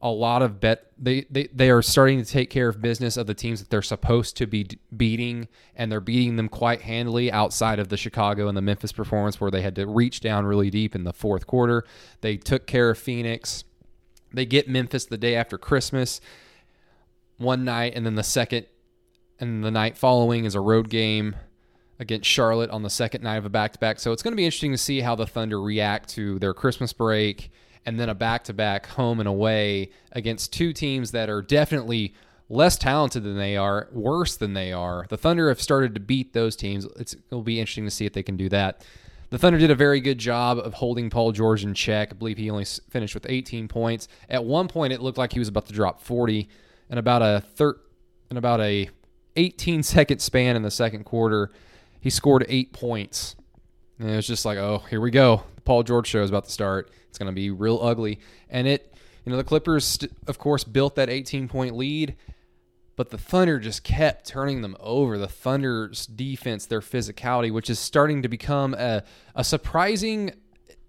a 0.00 0.10
lot 0.10 0.42
of 0.42 0.60
bet 0.60 0.92
they, 0.96 1.26
they 1.30 1.48
they 1.52 1.70
are 1.70 1.82
starting 1.82 2.22
to 2.22 2.24
take 2.24 2.50
care 2.50 2.68
of 2.68 2.80
business 2.80 3.16
of 3.16 3.26
the 3.26 3.34
teams 3.34 3.60
that 3.60 3.68
they're 3.68 3.82
supposed 3.82 4.36
to 4.36 4.46
be 4.46 4.66
beating 4.96 5.48
and 5.74 5.90
they're 5.90 6.00
beating 6.00 6.36
them 6.36 6.48
quite 6.48 6.82
handily 6.82 7.32
outside 7.32 7.78
of 7.78 7.88
the 7.88 7.96
Chicago 7.96 8.48
and 8.48 8.56
the 8.56 8.62
Memphis 8.62 8.92
performance 8.92 9.40
where 9.40 9.50
they 9.50 9.62
had 9.62 9.74
to 9.74 9.86
reach 9.86 10.20
down 10.20 10.46
really 10.46 10.70
deep 10.70 10.94
in 10.94 11.04
the 11.04 11.12
fourth 11.12 11.46
quarter. 11.46 11.84
They 12.20 12.36
took 12.36 12.66
care 12.66 12.90
of 12.90 12.98
Phoenix. 12.98 13.64
They 14.32 14.46
get 14.46 14.68
Memphis 14.68 15.06
the 15.06 15.18
day 15.18 15.34
after 15.34 15.58
Christmas 15.58 16.20
one 17.38 17.64
night 17.64 17.92
and 17.96 18.06
then 18.06 18.14
the 18.14 18.22
second 18.22 18.66
and 19.40 19.64
the 19.64 19.70
night 19.70 19.96
following 19.96 20.44
is 20.44 20.54
a 20.54 20.60
road 20.60 20.90
game 20.90 21.36
against 22.00 22.28
Charlotte 22.28 22.70
on 22.70 22.82
the 22.82 22.90
second 22.90 23.22
night 23.22 23.36
of 23.36 23.44
a 23.44 23.48
back-to-back. 23.48 23.98
So 23.98 24.12
it's 24.12 24.22
going 24.22 24.32
to 24.32 24.36
be 24.36 24.44
interesting 24.44 24.72
to 24.72 24.78
see 24.78 25.00
how 25.00 25.14
the 25.14 25.26
Thunder 25.26 25.60
react 25.60 26.08
to 26.10 26.38
their 26.38 26.54
Christmas 26.54 26.92
break 26.92 27.50
and 27.88 27.98
then 27.98 28.10
a 28.10 28.14
back 28.14 28.44
to 28.44 28.52
back 28.52 28.86
home 28.86 29.18
and 29.18 29.26
away 29.26 29.90
against 30.12 30.52
two 30.52 30.74
teams 30.74 31.12
that 31.12 31.30
are 31.30 31.40
definitely 31.40 32.14
less 32.50 32.76
talented 32.76 33.22
than 33.22 33.38
they 33.38 33.56
are, 33.56 33.88
worse 33.92 34.36
than 34.36 34.52
they 34.52 34.72
are. 34.72 35.06
The 35.08 35.16
Thunder 35.16 35.48
have 35.48 35.60
started 35.60 35.94
to 35.94 36.00
beat 36.00 36.34
those 36.34 36.54
teams. 36.54 36.84
It's, 36.96 37.14
it'll 37.14 37.42
be 37.42 37.58
interesting 37.58 37.86
to 37.86 37.90
see 37.90 38.04
if 38.04 38.12
they 38.12 38.22
can 38.22 38.36
do 38.36 38.50
that. 38.50 38.84
The 39.30 39.38
Thunder 39.38 39.58
did 39.58 39.70
a 39.70 39.74
very 39.74 40.00
good 40.00 40.18
job 40.18 40.58
of 40.58 40.74
holding 40.74 41.08
Paul 41.08 41.32
George 41.32 41.64
in 41.64 41.72
check. 41.72 42.10
I 42.10 42.14
believe 42.14 42.36
he 42.36 42.50
only 42.50 42.66
finished 42.90 43.14
with 43.14 43.24
18 43.26 43.68
points. 43.68 44.06
At 44.28 44.44
one 44.44 44.68
point, 44.68 44.92
it 44.92 45.00
looked 45.00 45.16
like 45.16 45.32
he 45.32 45.38
was 45.38 45.48
about 45.48 45.64
to 45.66 45.72
drop 45.72 46.02
40, 46.02 46.46
and 46.90 46.98
about 46.98 47.22
a 47.22 47.42
thir- 47.54 47.80
in 48.30 48.36
about 48.36 48.60
a 48.60 48.90
18 49.36 49.82
second 49.82 50.20
span 50.20 50.56
in 50.56 50.62
the 50.62 50.70
second 50.70 51.04
quarter, 51.04 51.50
he 52.02 52.10
scored 52.10 52.44
eight 52.50 52.74
points. 52.74 53.34
And 53.98 54.10
it 54.10 54.16
was 54.16 54.26
just 54.26 54.44
like, 54.44 54.58
oh, 54.58 54.82
here 54.90 55.00
we 55.00 55.10
go. 55.10 55.44
Paul 55.68 55.82
George 55.82 56.06
show 56.06 56.22
is 56.22 56.30
about 56.30 56.46
to 56.46 56.50
start. 56.50 56.90
It's 57.10 57.18
going 57.18 57.26
to 57.26 57.34
be 57.34 57.50
real 57.50 57.78
ugly. 57.82 58.20
And 58.48 58.66
it, 58.66 58.94
you 59.26 59.30
know, 59.30 59.36
the 59.36 59.44
Clippers, 59.44 59.98
of 60.26 60.38
course, 60.38 60.64
built 60.64 60.94
that 60.94 61.10
18 61.10 61.46
point 61.46 61.76
lead, 61.76 62.16
but 62.96 63.10
the 63.10 63.18
Thunder 63.18 63.58
just 63.58 63.84
kept 63.84 64.26
turning 64.26 64.62
them 64.62 64.78
over. 64.80 65.18
The 65.18 65.28
Thunder's 65.28 66.06
defense, 66.06 66.64
their 66.64 66.80
physicality, 66.80 67.52
which 67.52 67.68
is 67.68 67.78
starting 67.78 68.22
to 68.22 68.28
become 68.28 68.72
a, 68.72 69.02
a 69.34 69.44
surprising 69.44 70.30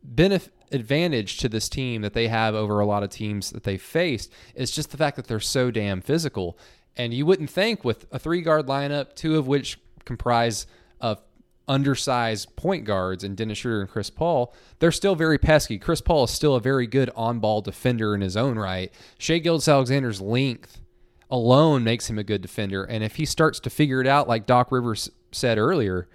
benefit 0.02 0.54
advantage 0.72 1.40
to 1.40 1.50
this 1.50 1.68
team 1.68 2.02
that 2.04 2.14
they 2.14 2.30
have 2.30 2.56
over 2.56 2.80
a 2.80 2.86
lot 2.86 3.04
of 3.04 3.10
teams 3.10 3.50
that 3.50 3.64
they 3.64 3.76
faced 3.76 4.32
is 4.56 4.72
just 4.72 4.92
the 4.92 4.98
fact 4.98 5.18
that 5.18 5.28
they're 5.28 5.42
so 5.42 5.72
damn 5.72 6.00
physical. 6.00 6.58
And 6.96 7.14
you 7.14 7.26
wouldn't 7.26 7.50
think 7.50 7.84
with 7.84 8.06
a 8.14 8.20
three 8.20 8.42
guard 8.42 8.68
lineup, 8.68 9.14
two 9.14 9.38
of 9.38 9.46
which 9.46 9.78
comprise 10.06 10.68
of 11.02 11.22
undersized 11.70 12.56
point 12.56 12.84
guards 12.84 13.24
and 13.24 13.38
Dennis 13.38 13.60
Schroeder 13.60 13.82
and 13.82 13.90
Chris 13.90 14.10
Paul, 14.10 14.54
they're 14.80 14.92
still 14.92 15.16
very 15.16 15.38
pesky. 15.38 15.78
Chris 15.78 16.02
Paul 16.02 16.26
is 16.26 16.32
still 16.32 16.56
a 16.56 16.60
very 16.60 16.88
good 16.88 17.12
on 17.16 17.40
ball 17.40 17.62
defender 17.62 18.14
in 18.16 18.22
his 18.22 18.36
own 18.36 18.58
right. 18.58 18.92
Shai 19.18 19.38
Gilgeous-Alexander's 19.38 20.20
length 20.20 20.82
alone 21.30 21.84
makes 21.84 22.10
him 22.10 22.18
a 22.18 22.24
good 22.24 22.42
defender. 22.42 22.84
And 22.84 23.04
if 23.04 23.16
he 23.16 23.26
starts 23.26 23.60
to 23.62 23.70
figure 23.70 24.02
it 24.02 24.08
out, 24.08 24.28
like 24.28 24.48
Doc 24.48 24.72
Rivers 24.72 25.12
said 25.32 25.58
earlier, 25.58 26.10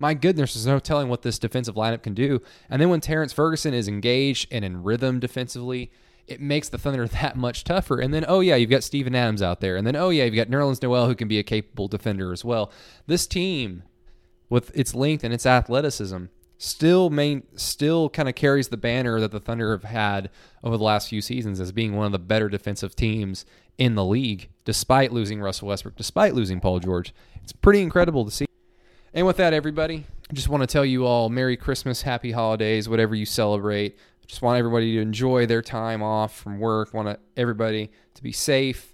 my 0.00 0.14
goodness, 0.14 0.54
there's 0.54 0.66
no 0.66 0.78
telling 0.78 1.08
what 1.08 1.22
this 1.22 1.38
defensive 1.38 1.76
lineup 1.76 2.02
can 2.02 2.14
do. 2.14 2.42
And 2.68 2.82
then 2.82 2.88
when 2.88 3.00
Terrence 3.00 3.32
Ferguson 3.32 3.74
is 3.74 3.88
engaged 3.88 4.48
and 4.50 4.64
in 4.64 4.82
rhythm 4.82 5.20
defensively, 5.20 5.90
it 6.26 6.40
makes 6.40 6.68
the 6.68 6.78
Thunder 6.78 7.06
that 7.08 7.36
much 7.36 7.64
tougher. 7.64 8.00
And 8.00 8.12
then, 8.12 8.24
oh 8.28 8.40
yeah, 8.40 8.56
you've 8.56 8.70
got 8.70 8.84
Steven 8.84 9.14
Adams 9.14 9.42
out 9.42 9.60
there. 9.60 9.76
And 9.76 9.86
then, 9.86 9.96
oh 9.96 10.10
yeah, 10.10 10.24
you've 10.24 10.34
got 10.34 10.48
Nerlens 10.48 10.82
Noel 10.82 11.06
who 11.06 11.14
can 11.14 11.28
be 11.28 11.38
a 11.38 11.44
capable 11.44 11.88
defender 11.88 12.32
as 12.32 12.44
well. 12.44 12.72
This 13.06 13.26
team 13.26 13.82
with 14.48 14.76
its 14.76 14.94
length 14.94 15.24
and 15.24 15.34
its 15.34 15.46
athleticism 15.46 16.26
still 16.58 17.08
main 17.08 17.44
still 17.54 18.10
kind 18.10 18.28
of 18.28 18.34
carries 18.34 18.68
the 18.68 18.76
banner 18.76 19.20
that 19.20 19.30
the 19.30 19.40
Thunder 19.40 19.70
have 19.70 19.84
had 19.84 20.28
over 20.62 20.76
the 20.76 20.84
last 20.84 21.08
few 21.08 21.22
seasons 21.22 21.60
as 21.60 21.72
being 21.72 21.94
one 21.94 22.06
of 22.06 22.12
the 22.12 22.18
better 22.18 22.48
defensive 22.48 22.94
teams 22.94 23.46
in 23.78 23.94
the 23.94 24.04
league, 24.04 24.50
despite 24.64 25.12
losing 25.12 25.40
Russell 25.40 25.68
Westbrook, 25.68 25.96
despite 25.96 26.34
losing 26.34 26.60
Paul 26.60 26.80
George. 26.80 27.14
It's 27.42 27.52
pretty 27.52 27.80
incredible 27.80 28.24
to 28.24 28.30
see. 28.30 28.46
And 29.14 29.24
with 29.24 29.36
that, 29.38 29.54
everybody, 29.54 30.04
I 30.28 30.34
just 30.34 30.48
want 30.48 30.62
to 30.62 30.66
tell 30.66 30.84
you 30.84 31.06
all 31.06 31.28
Merry 31.28 31.56
Christmas, 31.56 32.02
Happy 32.02 32.32
Holidays, 32.32 32.88
whatever 32.88 33.14
you 33.14 33.24
celebrate. 33.24 33.96
Just 34.26 34.42
want 34.42 34.58
everybody 34.58 34.92
to 34.96 35.00
enjoy 35.00 35.46
their 35.46 35.62
time 35.62 36.02
off 36.02 36.36
from 36.36 36.58
work. 36.58 36.92
Want 36.92 37.18
everybody 37.36 37.90
to 38.14 38.22
be 38.22 38.32
safe 38.32 38.92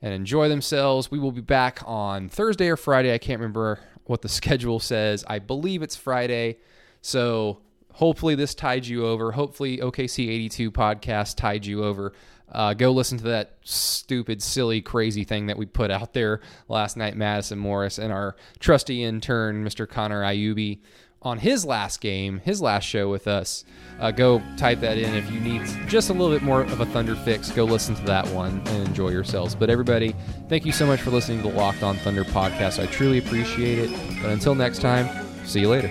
and 0.00 0.12
enjoy 0.12 0.48
themselves. 0.48 1.10
We 1.10 1.20
will 1.20 1.30
be 1.30 1.40
back 1.40 1.80
on 1.84 2.28
Thursday 2.28 2.68
or 2.68 2.76
Friday. 2.76 3.14
I 3.14 3.18
can't 3.18 3.38
remember 3.38 3.78
what 4.12 4.22
the 4.22 4.28
schedule 4.40 4.78
says. 4.78 5.24
I 5.26 5.40
believe 5.40 5.82
it's 5.82 5.96
Friday. 5.96 6.58
So 7.00 7.58
hopefully 7.92 8.36
this 8.36 8.54
tied 8.54 8.86
you 8.86 9.06
over. 9.06 9.32
Hopefully 9.32 9.78
OKC 9.78 10.28
82 10.28 10.70
podcast 10.70 11.36
tied 11.36 11.66
you 11.66 11.84
over. 11.84 12.12
Uh, 12.50 12.74
go 12.74 12.92
listen 12.92 13.16
to 13.16 13.24
that 13.24 13.56
stupid, 13.62 14.42
silly, 14.42 14.82
crazy 14.82 15.24
thing 15.24 15.46
that 15.46 15.56
we 15.56 15.64
put 15.64 15.90
out 15.90 16.12
there 16.12 16.40
last 16.68 16.98
night, 16.98 17.16
Madison 17.16 17.58
Morris 17.58 17.98
and 17.98 18.12
our 18.12 18.36
trusty 18.60 19.02
intern, 19.02 19.64
Mr. 19.64 19.88
Connor 19.88 20.22
Ayubi 20.22 20.80
on 21.22 21.38
his 21.38 21.64
last 21.64 22.00
game, 22.00 22.40
his 22.44 22.60
last 22.60 22.84
show 22.84 23.08
with 23.08 23.26
us. 23.26 23.64
Uh, 24.00 24.10
go 24.10 24.42
type 24.56 24.80
that 24.80 24.98
in 24.98 25.14
if 25.14 25.30
you 25.30 25.40
need 25.40 25.62
just 25.88 26.10
a 26.10 26.12
little 26.12 26.30
bit 26.30 26.42
more 26.42 26.62
of 26.62 26.80
a 26.80 26.86
Thunder 26.86 27.14
fix. 27.14 27.50
Go 27.50 27.64
listen 27.64 27.94
to 27.94 28.02
that 28.02 28.26
one 28.28 28.60
and 28.66 28.88
enjoy 28.88 29.10
yourselves. 29.10 29.54
But 29.54 29.70
everybody, 29.70 30.14
thank 30.48 30.66
you 30.66 30.72
so 30.72 30.86
much 30.86 31.00
for 31.00 31.10
listening 31.10 31.42
to 31.42 31.48
the 31.48 31.54
Locked 31.56 31.82
On 31.82 31.96
Thunder 31.96 32.24
podcast. 32.24 32.82
I 32.82 32.86
truly 32.86 33.18
appreciate 33.18 33.78
it. 33.78 33.90
But 34.20 34.30
until 34.30 34.54
next 34.54 34.80
time, 34.80 35.08
see 35.46 35.60
you 35.60 35.68
later. 35.68 35.88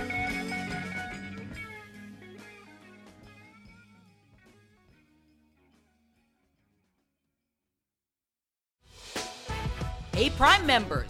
Hey, 10.14 10.30
Prime 10.30 10.66
members 10.68 11.10